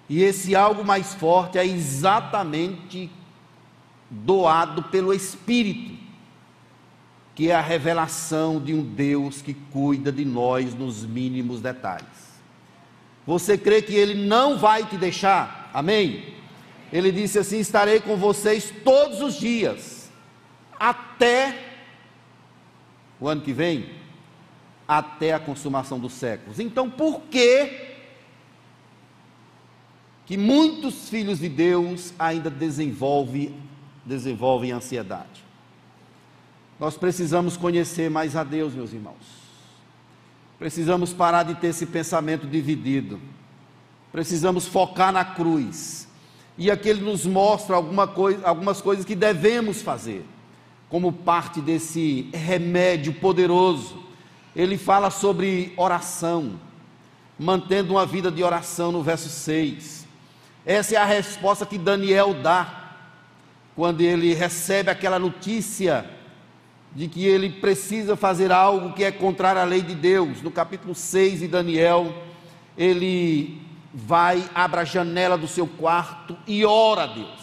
E 0.09 0.23
esse 0.23 0.57
algo 0.57 0.83
mais 0.83 1.13
forte 1.13 1.59
é 1.59 1.67
exatamente 1.67 3.11
doado 4.11 4.85
pelo 4.85 5.13
Espírito 5.13 5.99
que 7.35 7.51
é 7.51 7.55
a 7.55 7.61
revelação 7.61 8.59
de 8.59 8.73
um 8.73 8.83
Deus 8.83 9.43
que 9.43 9.53
cuida 9.53 10.11
de 10.11 10.25
nós 10.25 10.75
nos 10.75 11.05
mínimos 11.05 11.61
detalhes. 11.61 12.18
Você 13.29 13.59
crê 13.59 13.83
que 13.83 13.95
Ele 13.95 14.27
não 14.27 14.57
vai 14.57 14.87
te 14.87 14.97
deixar? 14.97 15.71
Amém? 15.75 16.35
Ele 16.91 17.13
disse 17.13 17.39
assim: 17.39 17.59
Estarei 17.59 18.01
com 18.01 18.17
vocês 18.17 18.73
todos 18.83 19.21
os 19.21 19.35
dias, 19.35 20.11
até 20.81 21.55
o 23.21 23.29
ano 23.29 23.43
que 23.43 23.53
vem, 23.53 23.91
até 24.89 25.35
a 25.35 25.39
consumação 25.39 26.01
dos 26.01 26.15
séculos. 26.15 26.59
Então, 26.59 26.89
por 26.89 27.21
que 27.31 27.97
que 30.25 30.39
muitos 30.39 31.11
filhos 31.11 31.41
de 31.41 31.51
Deus 31.51 32.15
ainda 32.19 32.49
desenvolvem, 32.49 33.55
desenvolvem 34.07 34.73
ansiedade? 34.73 35.45
Nós 36.81 36.97
precisamos 36.97 37.59
conhecer 37.59 38.09
mais 38.09 38.35
a 38.35 38.43
Deus, 38.43 38.73
meus 38.73 38.95
irmãos. 38.95 39.48
Precisamos 40.59 41.13
parar 41.13 41.45
de 41.45 41.55
ter 41.55 41.69
esse 41.69 41.87
pensamento 41.87 42.47
dividido. 42.47 43.21
Precisamos 44.11 44.67
focar 44.67 45.13
na 45.13 45.25
cruz. 45.25 46.09
E 46.57 46.71
aqui 46.71 46.89
ele 46.89 47.03
nos 47.03 47.25
mostra 47.25 47.77
alguma 47.77 48.09
coisa, 48.09 48.45
algumas 48.45 48.81
coisas 48.81 49.05
que 49.05 49.15
devemos 49.15 49.81
fazer, 49.81 50.25
como 50.89 51.13
parte 51.13 51.61
desse 51.61 52.29
remédio 52.35 53.13
poderoso. 53.15 54.03
Ele 54.57 54.77
fala 54.77 55.11
sobre 55.11 55.73
oração, 55.77 56.59
mantendo 57.39 57.95
uma 57.95 58.05
vida 58.05 58.31
de 58.33 58.43
oração 58.43 58.91
no 58.91 59.03
verso 59.03 59.29
6. 59.29 60.09
Essa 60.67 60.97
é 60.97 60.99
a 60.99 61.05
resposta 61.05 61.65
que 61.65 61.79
Daniel 61.79 62.35
dá 62.35 62.97
quando 63.77 64.01
ele 64.01 64.35
recebe 64.35 64.91
aquela 64.91 65.21
notícia 65.21 66.18
de 66.99 67.07
que 67.07 67.25
ele 67.25 67.49
precisa 67.49 68.17
fazer 68.17 68.51
algo 68.51 68.93
que 68.93 69.05
é 69.05 69.13
contrário 69.13 69.63
à 69.63 69.65
lei 69.65 69.81
de 69.81 69.95
Deus. 69.95 70.43
No 70.43 70.51
capítulo 70.51 70.97
6 70.97 71.39
de 71.39 71.47
Daniel, 71.47 72.13
ele 72.77 73.63
vai, 73.95 74.51
abre 74.53 74.81
a 74.81 74.85
janela 74.85 75.39
do 75.39 75.47
seu 75.47 75.65
quarto 75.65 76.37
e 76.45 76.65
ora 76.65 77.05
a 77.05 77.07
Deus. 77.07 77.39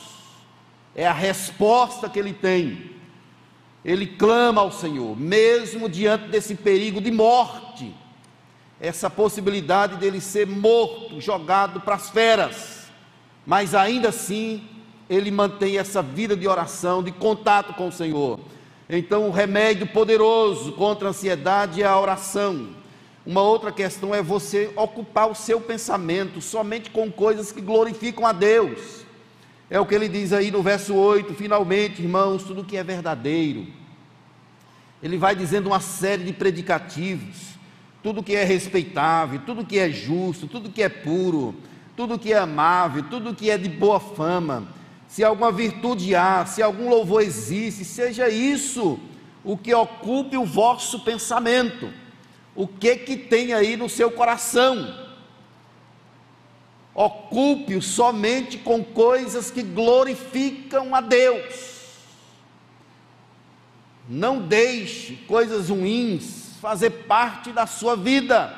É 0.93 1.07
a 1.07 1.13
resposta 1.13 2.09
que 2.09 2.19
ele 2.19 2.33
tem. 2.33 2.91
Ele 3.85 4.05
clama 4.05 4.59
ao 4.59 4.73
Senhor, 4.73 5.17
mesmo 5.17 5.87
diante 5.87 6.27
desse 6.27 6.55
perigo 6.55 6.99
de 6.99 7.09
morte, 7.09 7.95
essa 8.77 9.09
possibilidade 9.09 9.95
dele 9.95 10.19
ser 10.19 10.45
morto, 10.45 11.21
jogado 11.21 11.79
para 11.79 11.95
as 11.95 12.09
feras, 12.09 12.91
mas 13.45 13.73
ainda 13.73 14.09
assim 14.09 14.67
ele 15.09 15.31
mantém 15.31 15.77
essa 15.77 16.01
vida 16.01 16.35
de 16.35 16.45
oração, 16.45 17.01
de 17.01 17.13
contato 17.13 17.73
com 17.75 17.87
o 17.87 17.91
Senhor. 17.93 18.37
Então, 18.89 19.27
o 19.27 19.31
remédio 19.31 19.87
poderoso 19.87 20.71
contra 20.73 21.07
a 21.07 21.09
ansiedade 21.09 21.81
é 21.81 21.85
a 21.85 21.99
oração. 21.99 22.69
Uma 23.25 23.41
outra 23.41 23.71
questão 23.71 24.13
é 24.13 24.21
você 24.21 24.71
ocupar 24.75 25.29
o 25.29 25.33
seu 25.33 25.59
pensamento 25.59 26.39
somente 26.39 26.91
com 26.91 27.11
coisas 27.11 27.51
que 27.51 27.61
glorificam 27.61 28.27
a 28.27 28.31
Deus. 28.31 29.03
É 29.71 29.79
o 29.79 29.85
que 29.85 29.95
ele 29.95 30.07
diz 30.07 30.31
aí 30.31 30.51
no 30.51 30.61
verso 30.61 30.93
8: 30.93 31.33
finalmente, 31.33 32.03
irmãos, 32.03 32.43
tudo 32.43 32.63
que 32.63 32.77
é 32.77 32.83
verdadeiro. 32.83 33.65
Ele 35.01 35.17
vai 35.17 35.35
dizendo 35.35 35.67
uma 35.67 35.79
série 35.79 36.23
de 36.23 36.33
predicativos, 36.33 37.55
tudo 38.03 38.21
que 38.21 38.35
é 38.35 38.43
respeitável, 38.43 39.41
tudo 39.43 39.65
que 39.65 39.79
é 39.79 39.89
justo, 39.89 40.45
tudo 40.45 40.69
que 40.69 40.83
é 40.83 40.89
puro, 40.89 41.55
tudo 41.97 42.19
que 42.19 42.31
é 42.31 42.37
amável, 42.37 43.03
tudo 43.09 43.33
que 43.33 43.49
é 43.49 43.57
de 43.57 43.67
boa 43.67 43.99
fama 43.99 44.74
se 45.15 45.23
alguma 45.23 45.49
virtude 45.49 46.13
há, 46.13 46.45
se 46.45 46.61
algum 46.61 46.89
louvor 46.89 47.21
existe, 47.21 47.85
seja 47.85 48.27
isso 48.27 48.99
o 49.45 49.57
que 49.57 49.73
ocupe 49.73 50.35
o 50.35 50.43
vosso 50.43 51.05
pensamento. 51.05 51.89
O 52.53 52.67
que 52.67 52.97
que 52.97 53.15
tem 53.15 53.53
aí 53.53 53.77
no 53.77 53.87
seu 53.87 54.11
coração? 54.11 54.93
Ocupe-o 56.93 57.81
somente 57.81 58.57
com 58.57 58.83
coisas 58.83 59.49
que 59.49 59.63
glorificam 59.63 60.93
a 60.93 60.99
Deus. 60.99 61.93
Não 64.09 64.41
deixe 64.41 65.15
coisas 65.29 65.69
ruins 65.69 66.57
fazer 66.59 66.89
parte 66.89 67.53
da 67.53 67.65
sua 67.65 67.95
vida. 67.95 68.53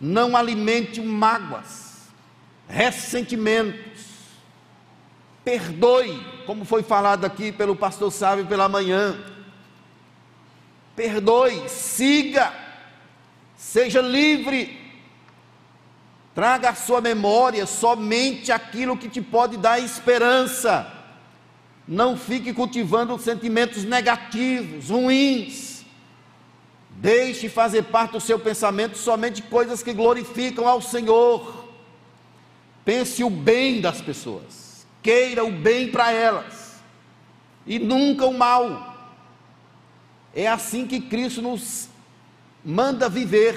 Não 0.00 0.36
alimente 0.36 1.00
mágoas 1.00 1.89
ressentimentos. 2.70 4.00
Perdoe, 5.44 6.24
como 6.46 6.64
foi 6.64 6.82
falado 6.82 7.24
aqui 7.24 7.50
pelo 7.50 7.74
pastor 7.74 8.12
Sávio 8.12 8.46
pela 8.46 8.68
manhã. 8.68 9.18
Perdoe, 10.94 11.68
siga, 11.68 12.52
seja 13.56 14.00
livre. 14.00 14.78
Traga 16.34 16.70
à 16.70 16.74
sua 16.74 17.00
memória 17.00 17.66
somente 17.66 18.52
aquilo 18.52 18.96
que 18.96 19.08
te 19.08 19.20
pode 19.20 19.56
dar 19.56 19.80
esperança. 19.80 20.90
Não 21.88 22.16
fique 22.16 22.52
cultivando 22.52 23.18
sentimentos 23.18 23.84
negativos, 23.84 24.90
ruins. 24.90 25.84
Deixe 26.90 27.48
fazer 27.48 27.84
parte 27.84 28.12
do 28.12 28.20
seu 28.20 28.38
pensamento 28.38 28.96
somente 28.96 29.42
coisas 29.42 29.82
que 29.82 29.92
glorificam 29.92 30.68
ao 30.68 30.80
Senhor. 30.80 31.59
Pense 32.90 33.22
o 33.22 33.30
bem 33.30 33.80
das 33.80 34.00
pessoas, 34.00 34.84
queira 35.00 35.44
o 35.44 35.52
bem 35.52 35.92
para 35.92 36.10
elas 36.10 36.82
e 37.64 37.78
nunca 37.78 38.26
o 38.26 38.36
mal. 38.36 39.14
É 40.34 40.48
assim 40.48 40.84
que 40.88 41.00
Cristo 41.00 41.40
nos 41.40 41.88
manda 42.64 43.08
viver, 43.08 43.54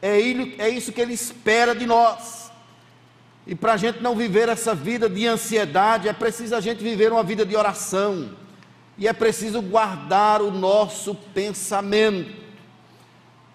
é, 0.00 0.18
ele, 0.18 0.54
é 0.56 0.70
isso 0.70 0.90
que 0.90 1.02
Ele 1.02 1.12
espera 1.12 1.74
de 1.74 1.84
nós. 1.84 2.50
E 3.46 3.54
para 3.54 3.74
a 3.74 3.76
gente 3.76 4.02
não 4.02 4.16
viver 4.16 4.48
essa 4.48 4.74
vida 4.74 5.06
de 5.06 5.26
ansiedade, 5.26 6.08
é 6.08 6.14
preciso 6.14 6.56
a 6.56 6.60
gente 6.62 6.82
viver 6.82 7.12
uma 7.12 7.22
vida 7.22 7.44
de 7.44 7.54
oração, 7.54 8.34
e 8.96 9.06
é 9.06 9.12
preciso 9.12 9.60
guardar 9.60 10.40
o 10.40 10.50
nosso 10.50 11.14
pensamento. 11.14 12.34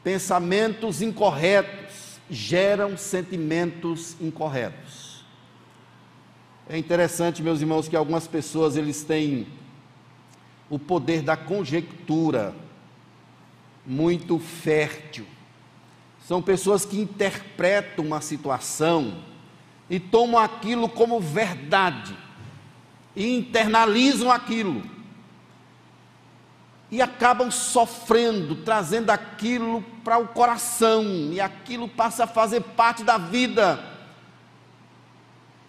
Pensamentos 0.04 1.02
incorretos 1.02 1.81
geram 2.32 2.98
sentimentos 2.98 4.16
incorretos. 4.22 5.26
É 6.68 6.78
interessante, 6.78 7.44
meus 7.44 7.60
irmãos, 7.60 7.90
que 7.90 7.96
algumas 7.96 8.26
pessoas 8.26 8.78
eles 8.78 9.04
têm 9.04 9.46
o 10.70 10.80
poder 10.80 11.22
da 11.22 11.36
conjectura 11.36 12.56
muito 13.86 14.40
fértil. 14.40 15.26
São 16.26 16.42
pessoas 16.42 16.86
que 16.86 16.98
interpretam 16.98 18.06
uma 18.06 18.22
situação 18.22 19.22
e 19.90 20.00
tomam 20.00 20.40
aquilo 20.40 20.88
como 20.88 21.20
verdade 21.20 22.16
e 23.14 23.38
internalizam 23.38 24.32
aquilo 24.32 25.01
e 26.92 27.02
acabam 27.02 27.50
sofrendo, 27.50 28.58
trazendo 28.58 29.12
aquilo 29.12 29.82
para 30.04 30.18
o 30.18 30.28
coração, 30.28 31.06
e 31.32 31.40
aquilo 31.40 31.88
passa 31.88 32.26
a 32.26 32.28
fazer 32.28 32.60
parte 32.62 33.02
da 33.02 33.18
vida. 33.18 33.80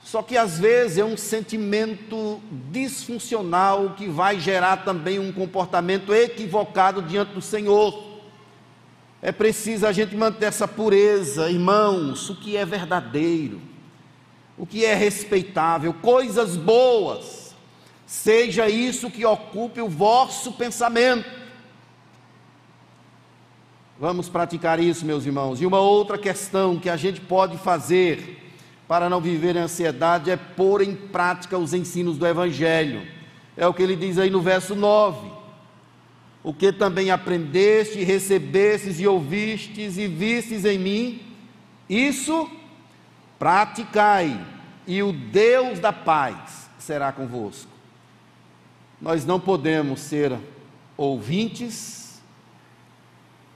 Só 0.03 0.21
que 0.21 0.37
às 0.37 0.59
vezes 0.59 0.99
é 0.99 1.05
um 1.05 1.17
sentimento 1.17 2.43
disfuncional 2.73 3.91
que 3.91 4.09
vai 4.09 4.41
gerar 4.41 4.79
também 4.79 5.21
um 5.21 5.33
comportamento 5.33 6.13
equivocado 6.13 7.01
diante 7.01 7.33
do 7.33 7.41
Senhor. 7.41 8.21
É 9.23 9.31
preciso 9.31 9.87
a 9.87 9.93
gente 9.93 10.17
manter 10.17 10.47
essa 10.47 10.67
pureza, 10.67 11.49
irmãos, 11.49 12.29
o 12.31 12.35
que 12.35 12.57
é 12.57 12.67
verdadeiro, 12.67 13.63
o 14.59 14.67
que 14.67 14.85
é 14.85 14.93
respeitável, 14.93 15.95
coisas 15.95 16.57
boas 16.57 17.42
seja 18.13 18.69
isso 18.69 19.11
que 19.11 19.25
ocupe 19.25 19.81
o 19.81 19.89
vosso 19.89 20.53
pensamento. 20.53 21.25
Vamos 23.99 24.29
praticar 24.29 24.79
isso, 24.79 25.07
meus 25.07 25.25
irmãos. 25.25 25.63
E 25.63 25.65
uma 25.65 25.81
outra 25.81 26.19
questão 26.19 26.79
que 26.79 26.91
a 26.91 26.97
gente 26.99 27.23
pode 27.23 27.57
fazer 27.57 28.53
para 28.87 29.09
não 29.09 29.19
viver 29.19 29.57
em 29.57 29.61
ansiedade 29.61 30.31
é 30.31 30.37
pôr 30.37 30.83
em 30.83 30.95
prática 30.95 31.57
os 31.57 31.73
ensinos 31.73 32.19
do 32.19 32.27
Evangelho. 32.27 33.09
É 33.57 33.67
o 33.67 33.73
que 33.73 33.83
ele 33.83 33.97
diz 33.97 34.19
aí 34.19 34.29
no 34.29 34.43
verso 34.43 34.75
9. 34.75 35.31
O 36.45 36.53
que 36.53 36.71
também 36.71 37.11
aprendeste, 37.11 38.05
recebestes 38.05 39.01
e 39.01 39.07
ouvistes 39.07 39.97
e 39.97 40.07
vistes 40.07 40.67
em 40.67 40.79
mim, 40.79 41.23
isso 41.89 42.47
praticai, 43.39 44.39
e 44.87 45.03
o 45.03 45.15
Deus 45.15 45.79
da 45.79 45.95
paz 45.95 46.69
será 46.79 47.11
convosco. 47.11 47.72
Nós 49.03 49.27
não 49.27 49.41
podemos 49.41 49.99
ser 49.99 50.39
ouvintes 50.97 52.23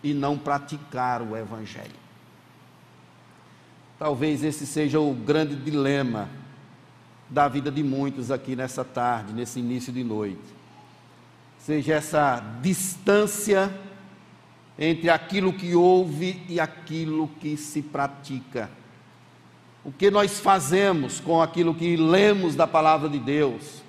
e 0.02 0.12
não 0.12 0.36
praticar 0.36 1.22
o 1.22 1.36
Evangelho. 1.36 1.94
Talvez 3.96 4.42
esse 4.42 4.66
seja 4.66 4.98
o 4.98 5.14
grande 5.14 5.54
dilema 5.54 6.28
da 7.30 7.46
vida 7.46 7.70
de 7.70 7.84
muitos 7.84 8.32
aqui 8.32 8.56
nessa 8.56 8.84
tarde, 8.84 9.32
nesse 9.32 9.60
início 9.60 9.92
de 9.92 10.02
noite. 10.02 10.42
Seja 11.60 11.94
essa 11.94 12.42
distância 12.60 13.72
entre 14.76 15.08
aquilo 15.08 15.52
que 15.52 15.76
ouve 15.76 16.44
e 16.48 16.58
aquilo 16.58 17.28
que 17.40 17.56
se 17.56 17.82
pratica. 17.82 18.68
O 19.84 19.92
que 19.92 20.10
nós 20.10 20.40
fazemos 20.40 21.20
com 21.20 21.40
aquilo 21.40 21.72
que 21.72 21.96
lemos 21.96 22.56
da 22.56 22.66
palavra 22.66 23.08
de 23.08 23.20
Deus? 23.20 23.85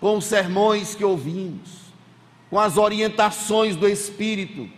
Com 0.00 0.16
os 0.16 0.24
sermões 0.24 0.94
que 0.94 1.04
ouvimos, 1.04 1.92
com 2.48 2.58
as 2.58 2.76
orientações 2.76 3.76
do 3.76 3.86
Espírito. 3.86 4.68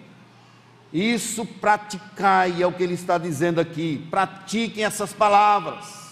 Isso 0.93 1.47
praticai, 1.47 2.61
é 2.61 2.67
o 2.67 2.73
que 2.73 2.83
ele 2.83 2.95
está 2.95 3.17
dizendo 3.17 3.61
aqui. 3.61 4.07
Pratiquem 4.11 4.85
essas 4.85 5.13
palavras. 5.13 6.03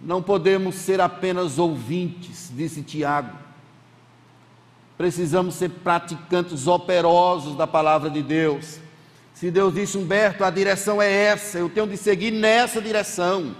Não 0.00 0.20
podemos 0.20 0.74
ser 0.74 1.00
apenas 1.00 1.58
ouvintes, 1.58 2.50
disse 2.52 2.82
Tiago. 2.82 3.38
Precisamos 4.98 5.54
ser 5.54 5.68
praticantes 5.68 6.66
operosos 6.66 7.56
da 7.56 7.68
palavra 7.68 8.10
de 8.10 8.22
Deus. 8.22 8.80
Se 9.32 9.50
Deus 9.50 9.74
disse, 9.74 9.96
Humberto, 9.96 10.44
a 10.44 10.50
direção 10.50 11.00
é 11.00 11.10
essa, 11.10 11.58
eu 11.58 11.68
tenho 11.68 11.86
de 11.86 11.96
seguir 11.96 12.32
nessa 12.32 12.80
direção. 12.80 13.54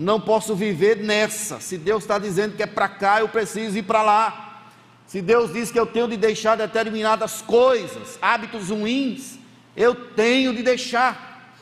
Não 0.00 0.18
posso 0.18 0.56
viver 0.56 0.96
nessa. 0.96 1.60
Se 1.60 1.76
Deus 1.76 2.04
está 2.04 2.18
dizendo 2.18 2.56
que 2.56 2.62
é 2.62 2.66
para 2.66 2.88
cá, 2.88 3.20
eu 3.20 3.28
preciso 3.28 3.76
ir 3.76 3.82
para 3.82 4.00
lá. 4.00 4.62
Se 5.06 5.20
Deus 5.20 5.52
diz 5.52 5.70
que 5.70 5.78
eu 5.78 5.84
tenho 5.84 6.08
de 6.08 6.16
deixar 6.16 6.56
determinadas 6.56 7.42
coisas, 7.42 8.18
hábitos 8.22 8.70
ruins, 8.70 9.38
eu 9.76 9.94
tenho 9.94 10.54
de 10.54 10.62
deixar. 10.62 11.52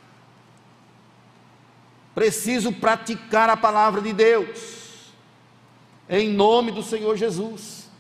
Preciso 2.14 2.72
praticar 2.72 3.50
a 3.50 3.56
palavra 3.56 4.00
de 4.00 4.12
Deus, 4.12 5.10
em 6.08 6.28
nome 6.28 6.70
do 6.70 6.82
Senhor 6.84 7.16
Jesus. 7.16 7.90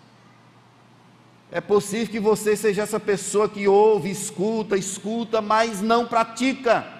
É 1.50 1.60
possível 1.60 2.12
que 2.12 2.20
você 2.20 2.56
seja 2.56 2.82
essa 2.82 3.00
pessoa 3.00 3.48
que 3.48 3.66
ouve, 3.66 4.08
escuta, 4.08 4.76
escuta, 4.76 5.42
mas 5.42 5.82
não 5.82 6.06
pratica. 6.06 6.97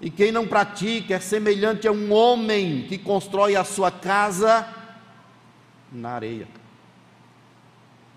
E 0.00 0.10
quem 0.10 0.30
não 0.30 0.46
pratica 0.46 1.14
é 1.14 1.20
semelhante 1.20 1.88
a 1.88 1.92
um 1.92 2.12
homem 2.12 2.86
que 2.88 2.96
constrói 2.96 3.56
a 3.56 3.64
sua 3.64 3.90
casa 3.90 4.66
na 5.92 6.10
areia. 6.10 6.46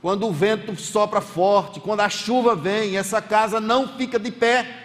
Quando 0.01 0.27
o 0.27 0.32
vento 0.32 0.75
sopra 0.79 1.21
forte, 1.21 1.79
quando 1.79 2.01
a 2.01 2.09
chuva 2.09 2.55
vem, 2.55 2.97
essa 2.97 3.21
casa 3.21 3.59
não 3.59 3.88
fica 3.97 4.19
de 4.19 4.32
pé 4.32 4.82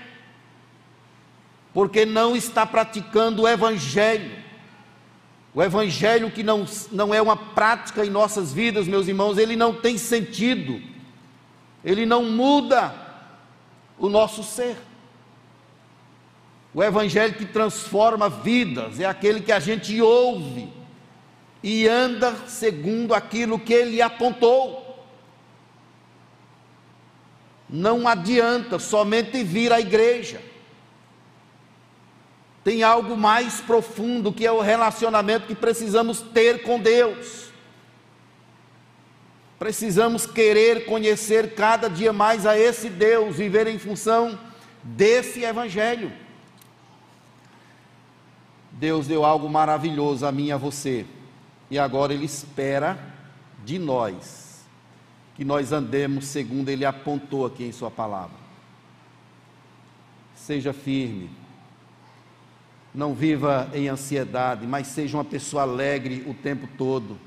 porque 1.76 2.07
não 2.07 2.34
está 2.34 2.64
praticando 2.64 3.42
o 3.42 3.49
Evangelho. 3.49 4.30
O 5.55 5.62
Evangelho 5.62 6.30
que 6.30 6.42
não, 6.42 6.64
não 6.90 7.12
é 7.12 7.20
uma 7.20 7.36
prática 7.36 8.03
em 8.03 8.09
nossas 8.09 8.51
vidas, 8.51 8.88
meus 8.88 9.09
irmãos, 9.09 9.36
ele 9.36 9.57
não 9.57 9.74
tem 9.74 9.99
sentido, 9.99 10.80
ele 11.84 12.07
não 12.07 12.24
muda 12.24 12.94
o 13.99 14.09
nosso 14.09 14.42
ser. 14.42 14.78
O 16.77 16.85
Evangelho 16.85 17.33
que 17.33 17.47
transforma 17.47 18.29
vidas 18.29 19.01
é 19.01 19.07
aquele 19.07 19.41
que 19.41 19.51
a 19.51 19.59
gente 19.59 19.99
ouve 20.01 20.70
e 21.62 21.89
anda 21.89 22.37
segundo 22.47 23.14
aquilo 23.14 23.59
que 23.59 23.72
ele 23.72 24.03
apontou. 24.03 25.05
Não 27.68 28.07
adianta 28.07 28.79
somente 28.79 29.43
vir 29.43 29.72
à 29.72 29.81
igreja 29.81 30.41
tem 32.66 32.83
algo 32.83 33.16
mais 33.16 33.61
profundo 33.61 34.33
que 34.33 34.45
é 34.45 34.51
o 34.51 34.61
relacionamento 34.61 35.47
que 35.47 35.55
precisamos 35.55 36.20
ter 36.20 36.64
com 36.64 36.81
Deus. 36.81 37.45
Precisamos 39.57 40.27
querer 40.27 40.85
conhecer 40.85 41.55
cada 41.55 41.89
dia 41.89 42.12
mais 42.12 42.45
a 42.45 42.59
esse 42.59 42.91
Deus, 42.91 43.37
viver 43.37 43.68
em 43.68 43.79
função 43.79 44.37
desse 44.83 45.45
Evangelho. 45.45 46.26
Deus 48.77 49.07
deu 49.07 49.24
algo 49.24 49.49
maravilhoso 49.49 50.27
a 50.27 50.33
mim 50.33 50.47
e 50.47 50.53
a 50.53 50.57
você, 50.57 51.05
e 51.70 51.79
agora 51.79 52.14
Ele 52.14 52.24
espera 52.24 52.99
de 53.64 53.79
nós 53.79 54.64
que 55.35 55.45
nós 55.45 55.72
andemos 55.72 56.27
segundo 56.27 56.68
Ele 56.68 56.85
apontou 56.85 57.45
aqui 57.45 57.64
em 57.64 57.72
Sua 57.72 57.91
palavra. 57.91 58.37
Seja 60.35 60.72
firme 60.72 61.31
não 62.97 63.12
viva 63.12 63.68
em 63.74 63.89
ansiedade, 63.89 64.66
mas 64.66 64.87
seja 64.87 65.18
uma 65.18 65.24
pessoa 65.24 65.62
alegre 65.62 66.24
o 66.27 66.33
tempo 66.33 66.66
todo. 66.79 67.18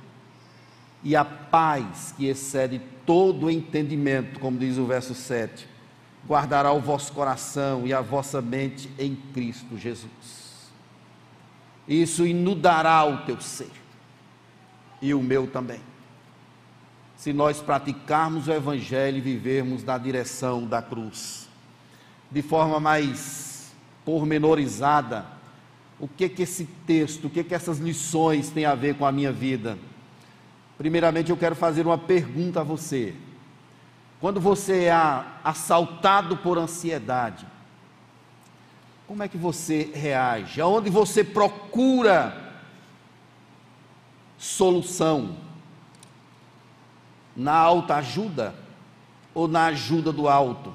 E 1.04 1.16
a 1.16 1.24
paz 1.24 2.12
que 2.18 2.26
excede 2.26 2.82
todo 3.06 3.52
entendimento, 3.52 4.40
como 4.40 4.58
diz 4.58 4.80
o 4.80 4.86
verso 4.86 5.14
7, 5.14 5.68
guardará 6.28 6.72
o 6.72 6.82
vosso 6.82 7.14
coração 7.14 7.86
e 7.86 7.94
a 7.94 8.02
vossa 8.02 8.42
mente 8.42 8.90
em 8.98 9.16
Cristo 9.16 9.78
Jesus. 9.78 10.39
Isso 11.90 12.24
inudará 12.24 13.04
o 13.04 13.26
teu 13.26 13.42
ser 13.42 13.72
e 15.02 15.12
o 15.12 15.24
meu 15.24 15.48
também. 15.48 15.82
Se 17.18 17.34
nós 17.34 17.60
praticarmos 17.60 18.48
o 18.48 18.54
Evangelho 18.54 19.18
e 19.18 19.22
vivermos 19.22 19.84
na 19.84 19.98
direção 19.98 20.66
da 20.66 20.84
cruz, 20.84 21.50
de 22.30 22.44
forma 22.44 22.80
mais 22.80 23.74
pormenorizada, 24.06 25.26
o 26.00 26.08
que 26.08 26.30
que 26.30 26.44
esse 26.44 26.66
texto, 26.86 27.26
o 27.26 27.30
que 27.30 27.44
que 27.44 27.56
essas 27.56 27.80
lições 27.80 28.50
têm 28.50 28.66
a 28.66 28.76
ver 28.76 28.96
com 28.96 29.06
a 29.06 29.12
minha 29.12 29.32
vida? 29.32 29.78
Primeiramente, 30.78 31.32
eu 31.32 31.38
quero 31.38 31.56
fazer 31.56 31.88
uma 31.88 31.98
pergunta 31.98 32.62
a 32.62 32.64
você. 32.64 33.16
Quando 34.22 34.40
você 34.40 34.86
é 34.86 35.26
assaltado 35.44 36.38
por 36.38 36.58
ansiedade, 36.58 37.46
como 39.10 39.24
é 39.24 39.28
que 39.28 39.40
você 39.40 39.90
reage? 39.92 40.62
Aonde 40.62 40.88
você 40.92 41.24
procura 41.24 42.54
solução? 44.38 45.36
Na 47.36 47.54
alta 47.54 47.96
ajuda 47.96 48.54
ou 49.34 49.48
na 49.48 49.66
ajuda 49.66 50.12
do 50.14 50.30
alto? 50.30 50.72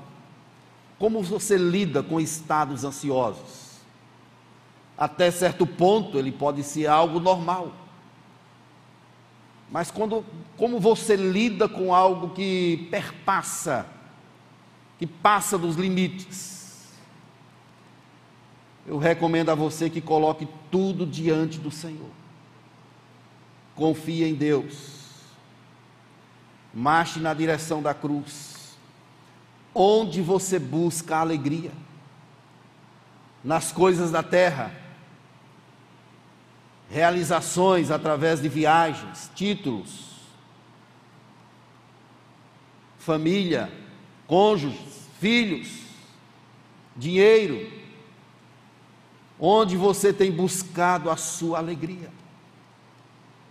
Como 0.99 1.23
você 1.23 1.57
lida 1.57 2.03
com 2.03 2.21
estados 2.21 2.83
ansiosos? 2.83 3.63
até 4.97 5.29
certo 5.31 5.67
ponto 5.67 6.19
ele 6.19 6.33
pode 6.33 6.63
ser 6.65 6.87
algo 6.87 7.21
normal. 7.21 7.73
Mas 9.71 9.91
quando, 9.91 10.25
como 10.57 10.79
você 10.81 11.17
lida 11.17 11.69
com 11.69 11.95
algo 11.95 12.31
que 12.31 12.89
perpassa, 12.91 13.87
que 14.99 15.07
passa 15.07 15.59
dos 15.59 15.75
limites, 15.77 16.54
eu 18.87 18.99
recomendo 18.99 19.51
a 19.51 19.55
você 19.55 19.89
que 19.89 20.01
coloque 20.01 20.47
tudo 20.71 21.07
diante 21.07 21.59
do 21.59 21.71
Senhor. 21.71 22.11
Confie 23.75 24.25
em 24.25 24.35
Deus. 24.35 24.93
Marche 26.73 27.19
na 27.19 27.33
direção 27.33 27.83
da 27.83 27.95
cruz. 27.95 28.77
Onde 29.75 30.21
você 30.21 30.59
busca 30.59 31.17
a 31.17 31.21
alegria? 31.21 31.73
Nas 33.43 33.73
coisas 33.73 34.11
da 34.11 34.23
terra 34.23 34.85
realizações 36.91 37.91
através 37.91 38.41
de 38.41 38.49
viagens, 38.49 39.31
títulos, 39.35 40.15
família, 42.99 43.71
cônjuges, 44.27 45.09
filhos, 45.19 45.69
dinheiro, 46.97 47.84
onde 49.45 49.77
você 49.77 50.13
tem 50.13 50.31
buscado 50.31 51.11
a 51.11 51.17
sua 51.17 51.59
alegria. 51.59 52.11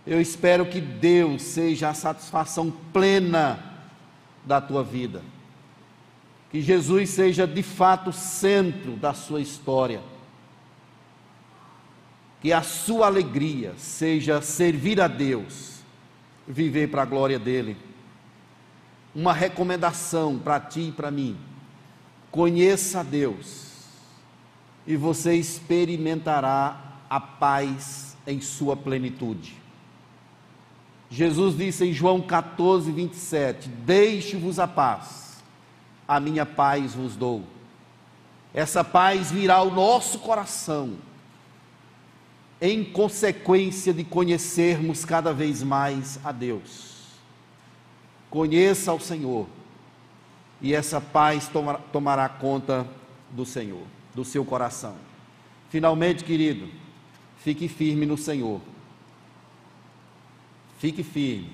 Eu 0.06 0.20
espero 0.20 0.66
que 0.66 0.80
Deus 0.80 1.42
seja 1.42 1.88
a 1.88 1.94
satisfação 1.94 2.72
plena 2.92 3.58
da 4.44 4.60
tua 4.60 4.82
vida. 4.82 5.22
Que 6.50 6.60
Jesus 6.60 7.10
seja 7.10 7.46
de 7.46 7.62
fato 7.62 8.10
o 8.10 8.12
centro 8.12 8.96
da 8.96 9.14
sua 9.14 9.40
história 9.40 10.00
que 12.44 12.52
a 12.52 12.60
sua 12.60 13.06
alegria 13.06 13.72
seja 13.78 14.42
servir 14.42 15.00
a 15.00 15.08
Deus, 15.08 15.76
viver 16.46 16.90
para 16.90 17.00
a 17.00 17.06
glória 17.06 17.38
dEle. 17.38 17.74
Uma 19.14 19.32
recomendação 19.32 20.38
para 20.38 20.60
ti 20.60 20.88
e 20.88 20.92
para 20.92 21.10
mim: 21.10 21.38
conheça 22.30 23.00
a 23.00 23.02
Deus, 23.02 23.73
e 24.86 24.96
você 24.96 25.34
experimentará 25.34 27.00
a 27.08 27.20
paz 27.20 28.16
em 28.26 28.40
sua 28.40 28.76
plenitude. 28.76 29.56
Jesus 31.10 31.56
disse 31.56 31.84
em 31.84 31.92
João 31.92 32.20
14, 32.20 32.90
27: 32.90 33.68
Deixe-vos 33.68 34.58
a 34.58 34.66
paz, 34.66 35.42
a 36.06 36.18
minha 36.18 36.44
paz 36.44 36.94
vos 36.94 37.16
dou. 37.16 37.44
Essa 38.52 38.84
paz 38.84 39.30
virá 39.30 39.56
ao 39.56 39.70
nosso 39.70 40.18
coração 40.20 40.94
em 42.60 42.84
consequência 42.84 43.92
de 43.92 44.04
conhecermos 44.04 45.04
cada 45.04 45.32
vez 45.32 45.62
mais 45.62 46.18
a 46.24 46.32
Deus. 46.32 46.94
Conheça 48.30 48.92
o 48.92 48.98
Senhor, 48.98 49.46
e 50.60 50.74
essa 50.74 51.00
paz 51.00 51.46
tomará, 51.46 51.78
tomará 51.92 52.28
conta 52.28 52.86
do 53.30 53.44
Senhor, 53.44 53.82
do 54.14 54.24
seu 54.24 54.44
coração. 54.44 54.96
Finalmente, 55.70 56.24
querido, 56.24 56.68
fique 57.38 57.68
firme 57.68 58.06
no 58.06 58.16
Senhor. 58.16 58.60
Fique 60.78 61.02
firme. 61.02 61.52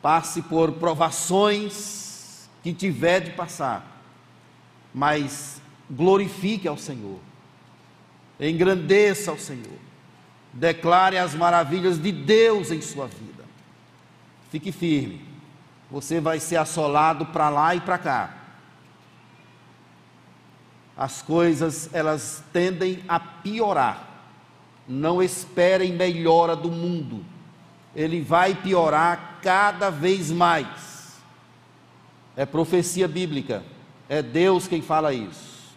Passe 0.00 0.42
por 0.42 0.72
provações 0.72 2.48
que 2.62 2.72
tiver 2.72 3.20
de 3.20 3.30
passar, 3.32 4.02
mas 4.94 5.60
glorifique 5.90 6.68
ao 6.68 6.78
Senhor 6.78 7.20
engrandeça 8.48 9.30
ao 9.30 9.38
Senhor, 9.38 9.78
declare 10.52 11.18
as 11.18 11.34
maravilhas 11.34 11.98
de 11.98 12.10
Deus 12.10 12.70
em 12.70 12.80
sua 12.80 13.06
vida. 13.06 13.44
Fique 14.50 14.72
firme, 14.72 15.24
você 15.90 16.20
vai 16.20 16.40
ser 16.40 16.56
assolado 16.56 17.26
para 17.26 17.48
lá 17.50 17.74
e 17.74 17.80
para 17.80 17.98
cá. 17.98 18.36
As 21.00 21.22
coisas 21.22 21.88
elas 21.94 22.44
tendem 22.52 23.02
a 23.08 23.18
piorar. 23.18 24.06
Não 24.86 25.22
esperem 25.22 25.94
melhora 25.94 26.54
do 26.54 26.70
mundo. 26.70 27.24
Ele 27.96 28.20
vai 28.20 28.54
piorar 28.54 29.38
cada 29.40 29.88
vez 29.88 30.30
mais. 30.30 31.16
É 32.36 32.44
profecia 32.44 33.08
bíblica. 33.08 33.62
É 34.10 34.20
Deus 34.20 34.68
quem 34.68 34.82
fala 34.82 35.14
isso. 35.14 35.74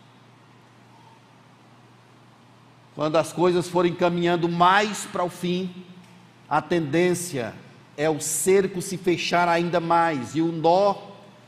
Quando 2.94 3.16
as 3.16 3.32
coisas 3.32 3.70
forem 3.70 3.96
caminhando 3.96 4.50
mais 4.50 5.06
para 5.06 5.24
o 5.24 5.30
fim, 5.30 5.74
a 6.50 6.62
tendência 6.62 7.54
é 7.96 8.10
o 8.10 8.20
cerco 8.20 8.82
se 8.82 8.98
fechar 8.98 9.48
ainda 9.48 9.80
mais 9.80 10.36
e 10.36 10.42
o 10.42 10.52
nó 10.52 10.98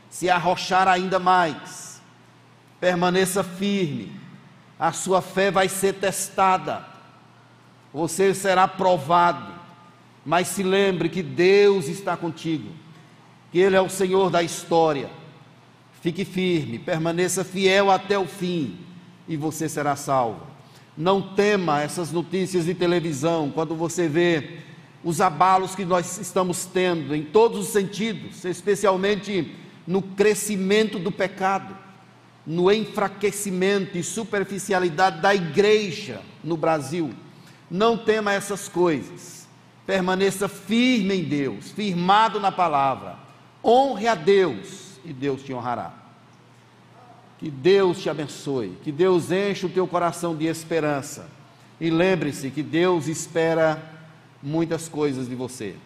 se 0.08 0.30
arrochar 0.30 0.88
ainda 0.88 1.18
mais. 1.18 1.85
Permaneça 2.86 3.42
firme, 3.42 4.12
a 4.78 4.92
sua 4.92 5.20
fé 5.20 5.50
vai 5.50 5.68
ser 5.68 5.94
testada, 5.94 6.86
você 7.92 8.32
será 8.32 8.68
provado, 8.68 9.52
mas 10.24 10.46
se 10.46 10.62
lembre 10.62 11.08
que 11.08 11.20
Deus 11.20 11.88
está 11.88 12.16
contigo, 12.16 12.68
que 13.50 13.58
Ele 13.58 13.74
é 13.74 13.80
o 13.80 13.88
Senhor 13.88 14.30
da 14.30 14.40
história. 14.40 15.10
Fique 16.00 16.24
firme, 16.24 16.78
permaneça 16.78 17.42
fiel 17.42 17.90
até 17.90 18.16
o 18.16 18.24
fim 18.24 18.78
e 19.26 19.36
você 19.36 19.68
será 19.68 19.96
salvo. 19.96 20.46
Não 20.96 21.20
tema 21.20 21.82
essas 21.82 22.12
notícias 22.12 22.66
de 22.66 22.74
televisão 22.74 23.50
quando 23.52 23.74
você 23.74 24.06
vê 24.08 24.60
os 25.02 25.20
abalos 25.20 25.74
que 25.74 25.84
nós 25.84 26.18
estamos 26.18 26.66
tendo 26.66 27.16
em 27.16 27.24
todos 27.24 27.58
os 27.58 27.68
sentidos, 27.72 28.44
especialmente 28.44 29.52
no 29.88 30.00
crescimento 30.00 31.00
do 31.00 31.10
pecado, 31.10 31.84
no 32.46 32.70
enfraquecimento 32.70 33.98
e 33.98 34.02
superficialidade 34.02 35.20
da 35.20 35.34
igreja 35.34 36.20
no 36.44 36.56
Brasil. 36.56 37.12
Não 37.70 37.98
tema 37.98 38.32
essas 38.32 38.68
coisas. 38.68 39.48
Permaneça 39.84 40.48
firme 40.48 41.14
em 41.14 41.24
Deus, 41.24 41.70
firmado 41.70 42.38
na 42.38 42.52
palavra. 42.52 43.16
Honre 43.64 44.06
a 44.06 44.14
Deus 44.14 45.00
e 45.04 45.12
Deus 45.12 45.42
te 45.42 45.52
honrará. 45.52 45.92
Que 47.38 47.50
Deus 47.50 48.00
te 48.00 48.08
abençoe, 48.08 48.78
que 48.82 48.90
Deus 48.90 49.30
enche 49.30 49.66
o 49.66 49.70
teu 49.70 49.86
coração 49.86 50.34
de 50.34 50.46
esperança. 50.46 51.28
E 51.80 51.90
lembre-se 51.90 52.50
que 52.50 52.62
Deus 52.62 53.08
espera 53.08 53.82
muitas 54.42 54.88
coisas 54.88 55.28
de 55.28 55.34
você. 55.34 55.76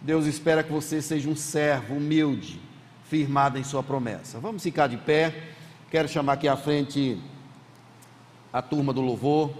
Deus 0.00 0.26
espera 0.26 0.62
que 0.62 0.70
você 0.70 1.00
seja 1.00 1.28
um 1.28 1.34
servo 1.34 1.94
humilde, 1.94 2.60
firmado 3.08 3.58
em 3.58 3.64
sua 3.64 3.82
promessa. 3.82 4.38
Vamos 4.38 4.62
ficar 4.62 4.86
de 4.86 4.98
pé. 4.98 5.53
Quero 5.94 6.08
chamar 6.08 6.32
aqui 6.32 6.48
à 6.48 6.56
frente 6.56 7.22
a 8.52 8.60
turma 8.60 8.92
do 8.92 9.00
louvor. 9.00 9.54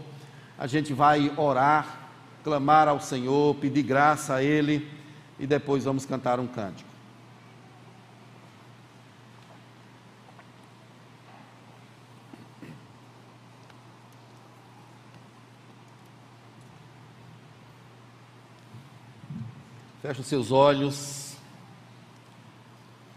A 0.59 0.67
gente 0.67 0.93
vai 0.93 1.33
orar, 1.37 2.11
clamar 2.43 2.89
ao 2.89 2.99
Senhor, 2.99 3.55
pedir 3.55 3.85
graça 3.85 4.35
a 4.35 4.43
Ele 4.43 4.91
e 5.39 5.47
depois 5.47 5.85
vamos 5.85 6.05
cantar 6.05 6.41
um 6.41 6.49
cântico. 6.49 6.91
Feche 20.03 20.21
os 20.21 20.27
seus 20.27 20.51
olhos. 20.51 21.37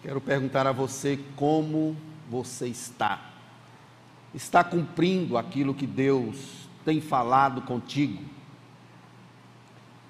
Quero 0.03 0.21
perguntar 0.21 0.67
a 0.67 0.71
você 0.71 1.17
como 1.35 1.97
você 2.29 2.67
está. 2.67 3.21
Está 4.33 4.63
cumprindo 4.63 5.37
aquilo 5.37 5.73
que 5.73 5.87
Deus 5.87 6.67
tem 6.83 7.01
falado 7.01 7.61
contigo? 7.61 8.23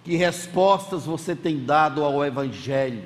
Que 0.03 0.15
respostas 0.15 1.05
você 1.05 1.35
tem 1.35 1.63
dado 1.65 2.03
ao 2.03 2.23
Evangelho? 2.25 3.03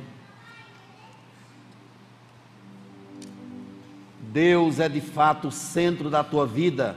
Deus 4.31 4.79
é 4.79 4.87
de 4.87 5.01
fato 5.01 5.49
o 5.49 5.51
centro 5.51 6.09
da 6.09 6.23
tua 6.23 6.47
vida? 6.47 6.95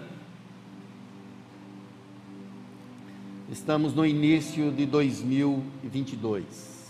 Estamos 3.50 3.92
no 3.94 4.06
início 4.06 4.70
de 4.70 4.86
2022. 4.86 6.83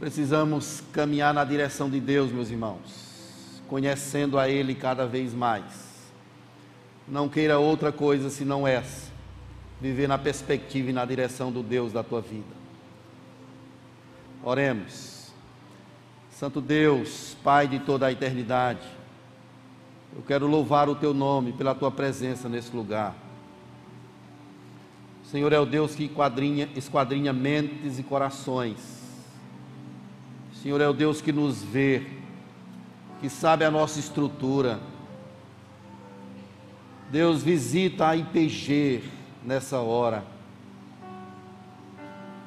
Precisamos 0.00 0.82
caminhar 0.94 1.34
na 1.34 1.44
direção 1.44 1.90
de 1.90 2.00
Deus, 2.00 2.32
meus 2.32 2.48
irmãos, 2.48 3.60
conhecendo 3.68 4.38
a 4.38 4.48
Ele 4.48 4.74
cada 4.74 5.06
vez 5.06 5.34
mais. 5.34 6.00
Não 7.06 7.28
queira 7.28 7.58
outra 7.58 7.92
coisa 7.92 8.30
senão 8.30 8.66
essa, 8.66 9.12
viver 9.78 10.08
na 10.08 10.16
perspectiva 10.16 10.88
e 10.88 10.92
na 10.94 11.04
direção 11.04 11.52
do 11.52 11.62
Deus 11.62 11.92
da 11.92 12.02
tua 12.02 12.22
vida. 12.22 12.48
Oremos. 14.42 15.30
Santo 16.30 16.62
Deus, 16.62 17.36
Pai 17.44 17.68
de 17.68 17.78
toda 17.78 18.06
a 18.06 18.12
eternidade, 18.12 18.88
eu 20.16 20.22
quero 20.22 20.46
louvar 20.46 20.88
o 20.88 20.94
teu 20.94 21.12
nome 21.12 21.52
pela 21.52 21.74
tua 21.74 21.90
presença 21.90 22.48
nesse 22.48 22.74
lugar. 22.74 23.14
Senhor 25.24 25.52
é 25.52 25.60
o 25.60 25.66
Deus 25.66 25.94
que 25.94 26.10
esquadrinha 26.74 27.32
mentes 27.34 27.98
e 27.98 28.02
corações. 28.02 28.99
Senhor 30.62 30.80
é 30.80 30.88
o 30.88 30.92
Deus 30.92 31.20
que 31.20 31.32
nos 31.32 31.62
vê, 31.62 32.02
que 33.20 33.28
sabe 33.28 33.64
a 33.64 33.70
nossa 33.70 33.98
estrutura. 33.98 34.80
Deus 37.10 37.42
visita 37.42 38.08
a 38.08 38.16
IPG 38.16 39.02
nessa 39.44 39.78
hora. 39.78 40.24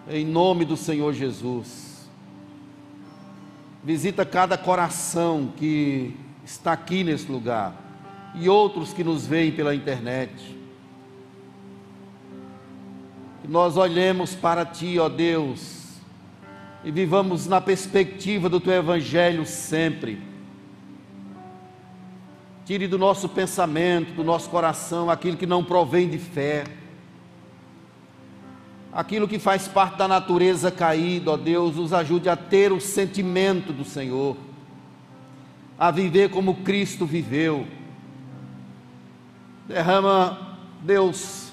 Em 0.08 0.26
nome 0.26 0.64
do 0.64 0.78
Senhor 0.78 1.14
Jesus. 1.14 2.08
Visita 3.84 4.26
cada 4.26 4.58
coração 4.58 5.52
que 5.58 6.16
está 6.46 6.74
aqui 6.74 7.04
nesse 7.04 7.32
lugar 7.32 7.74
e 8.36 8.48
outros 8.48 8.94
que 8.94 9.04
nos 9.04 9.26
veem 9.26 9.52
pela 9.52 9.74
internet 9.76 10.64
que 13.44 13.48
nós 13.50 13.76
olhemos 13.76 14.34
para 14.34 14.66
Ti, 14.66 14.98
ó 14.98 15.10
Deus, 15.10 15.83
e 16.84 16.92
vivamos 16.92 17.48
na 17.48 17.62
perspectiva 17.62 18.50
do 18.50 18.60
Teu 18.60 18.74
Evangelho 18.74 19.46
sempre. 19.46 20.22
Tire 22.66 22.88
do 22.88 22.98
nosso 22.98 23.30
pensamento, 23.30 24.14
do 24.14 24.24
nosso 24.24 24.50
coração, 24.50 25.10
aquilo 25.10 25.38
que 25.38 25.46
não 25.46 25.64
provém 25.64 26.10
de 26.10 26.18
fé, 26.18 26.66
aquilo 28.92 29.28
que 29.28 29.40
faz 29.40 29.68
parte 29.68 29.98
da 29.98 30.08
natureza 30.08 30.72
caída, 30.72 31.32
ó 31.32 31.38
Deus, 31.38 31.76
nos 31.76 31.94
ajude 31.94 32.30
a 32.30 32.36
ter 32.36 32.72
o 32.72 32.80
sentimento 32.80 33.74
do 33.74 33.84
Senhor, 33.84 34.38
a 35.78 35.90
viver 35.90 36.30
como 36.30 36.56
Cristo 36.56 37.06
viveu. 37.06 37.66
Derrama, 39.68 40.58
Deus, 40.82 41.52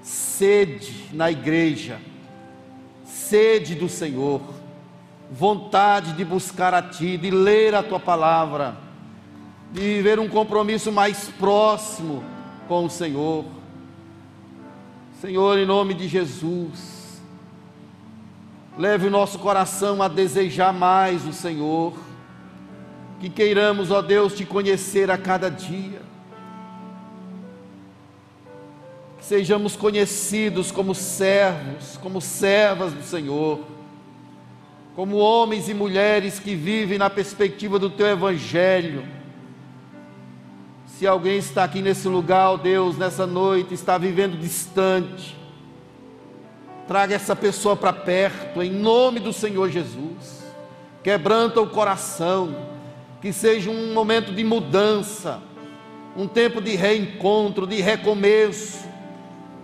sede 0.00 1.06
na 1.12 1.30
igreja, 1.30 2.00
sede 3.04 3.74
do 3.74 3.88
Senhor, 3.88 4.61
vontade 5.30 6.12
de 6.12 6.24
buscar 6.24 6.74
a 6.74 6.82
Ti, 6.82 7.16
de 7.16 7.30
ler 7.30 7.74
a 7.74 7.82
Tua 7.82 8.00
palavra, 8.00 8.76
de 9.72 9.80
viver 9.80 10.18
um 10.18 10.28
compromisso 10.28 10.92
mais 10.92 11.28
próximo 11.38 12.22
com 12.68 12.84
o 12.84 12.90
Senhor. 12.90 13.44
Senhor, 15.20 15.58
em 15.58 15.64
nome 15.64 15.94
de 15.94 16.08
Jesus, 16.08 17.20
leve 18.76 19.06
o 19.06 19.10
nosso 19.10 19.38
coração 19.38 20.02
a 20.02 20.08
desejar 20.08 20.72
mais 20.72 21.24
o 21.26 21.32
Senhor, 21.32 21.94
que 23.20 23.30
queiramos, 23.30 23.90
ó 23.90 24.02
Deus, 24.02 24.34
te 24.34 24.44
conhecer 24.44 25.10
a 25.10 25.16
cada 25.16 25.48
dia. 25.48 26.02
Sejamos 29.20 29.76
conhecidos 29.76 30.72
como 30.72 30.94
servos, 30.94 31.96
como 32.02 32.20
servas 32.20 32.92
do 32.92 33.02
Senhor, 33.04 33.60
como 34.94 35.16
homens 35.16 35.68
e 35.68 35.74
mulheres 35.74 36.38
que 36.38 36.54
vivem 36.54 36.98
na 36.98 37.08
perspectiva 37.08 37.78
do 37.78 37.88
Teu 37.88 38.06
Evangelho. 38.06 39.04
Se 40.86 41.06
alguém 41.06 41.38
está 41.38 41.64
aqui 41.64 41.80
nesse 41.80 42.06
lugar, 42.08 42.50
ó 42.50 42.56
Deus, 42.56 42.98
nessa 42.98 43.26
noite, 43.26 43.72
está 43.72 43.96
vivendo 43.96 44.38
distante, 44.38 45.36
traga 46.86 47.14
essa 47.14 47.34
pessoa 47.34 47.74
para 47.74 47.92
perto, 47.92 48.62
em 48.62 48.70
nome 48.70 49.18
do 49.18 49.32
Senhor 49.32 49.70
Jesus. 49.70 50.42
Quebranta 51.02 51.60
o 51.60 51.70
coração, 51.70 52.54
que 53.20 53.32
seja 53.32 53.70
um 53.70 53.94
momento 53.94 54.32
de 54.32 54.44
mudança, 54.44 55.42
um 56.16 56.28
tempo 56.28 56.60
de 56.60 56.76
reencontro, 56.76 57.66
de 57.66 57.80
recomeço, 57.80 58.84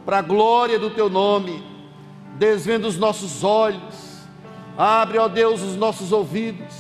para 0.06 0.18
a 0.18 0.22
glória 0.22 0.78
do 0.78 0.88
teu 0.88 1.10
nome, 1.10 1.62
desvenda 2.38 2.88
os 2.88 2.96
nossos 2.96 3.44
olhos, 3.44 4.07
Abre, 4.78 5.18
ó 5.18 5.26
Deus, 5.26 5.60
os 5.60 5.74
nossos 5.74 6.12
ouvidos, 6.12 6.72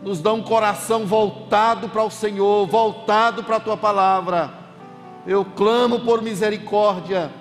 nos 0.00 0.20
dá 0.20 0.32
um 0.32 0.44
coração 0.44 1.04
voltado 1.04 1.88
para 1.88 2.04
o 2.04 2.10
Senhor, 2.10 2.68
voltado 2.68 3.42
para 3.42 3.56
a 3.56 3.60
tua 3.60 3.76
palavra. 3.76 4.54
Eu 5.26 5.44
clamo 5.44 6.00
por 6.04 6.22
misericórdia. 6.22 7.32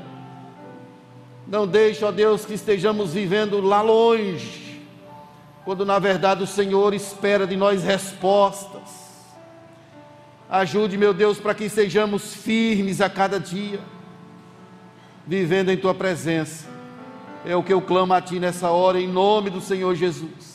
Não 1.48 1.68
deixe, 1.68 2.04
ó 2.04 2.12
Deus, 2.12 2.46
que 2.46 2.56
estejamos 2.56 3.14
vivendo 3.14 3.62
lá 3.62 3.84
longe, 3.84 4.82
quando 5.64 5.86
na 5.86 6.00
verdade 6.00 6.42
o 6.42 6.48
Senhor 6.48 6.92
espera 6.92 7.46
de 7.46 7.56
nós 7.56 7.84
respostas. 7.84 9.02
Ajude, 10.50 10.98
meu 10.98 11.14
Deus, 11.14 11.40
para 11.40 11.54
que 11.54 11.70
sejamos 11.70 12.34
firmes 12.34 13.00
a 13.00 13.10
cada 13.10 13.40
dia, 13.40 13.82
vivendo 15.28 15.70
em 15.70 15.78
tua 15.78 15.94
presença. 15.94 16.71
É 17.46 17.56
o 17.56 17.64
que 17.64 17.74
eu 17.74 17.82
clamo 17.82 18.14
a 18.14 18.22
ti 18.22 18.40
nessa 18.40 18.70
hora, 18.70 19.00
em 19.00 19.08
nome 19.08 19.50
do 19.50 19.62
Senhor 19.62 19.96
Jesus. 19.96 20.51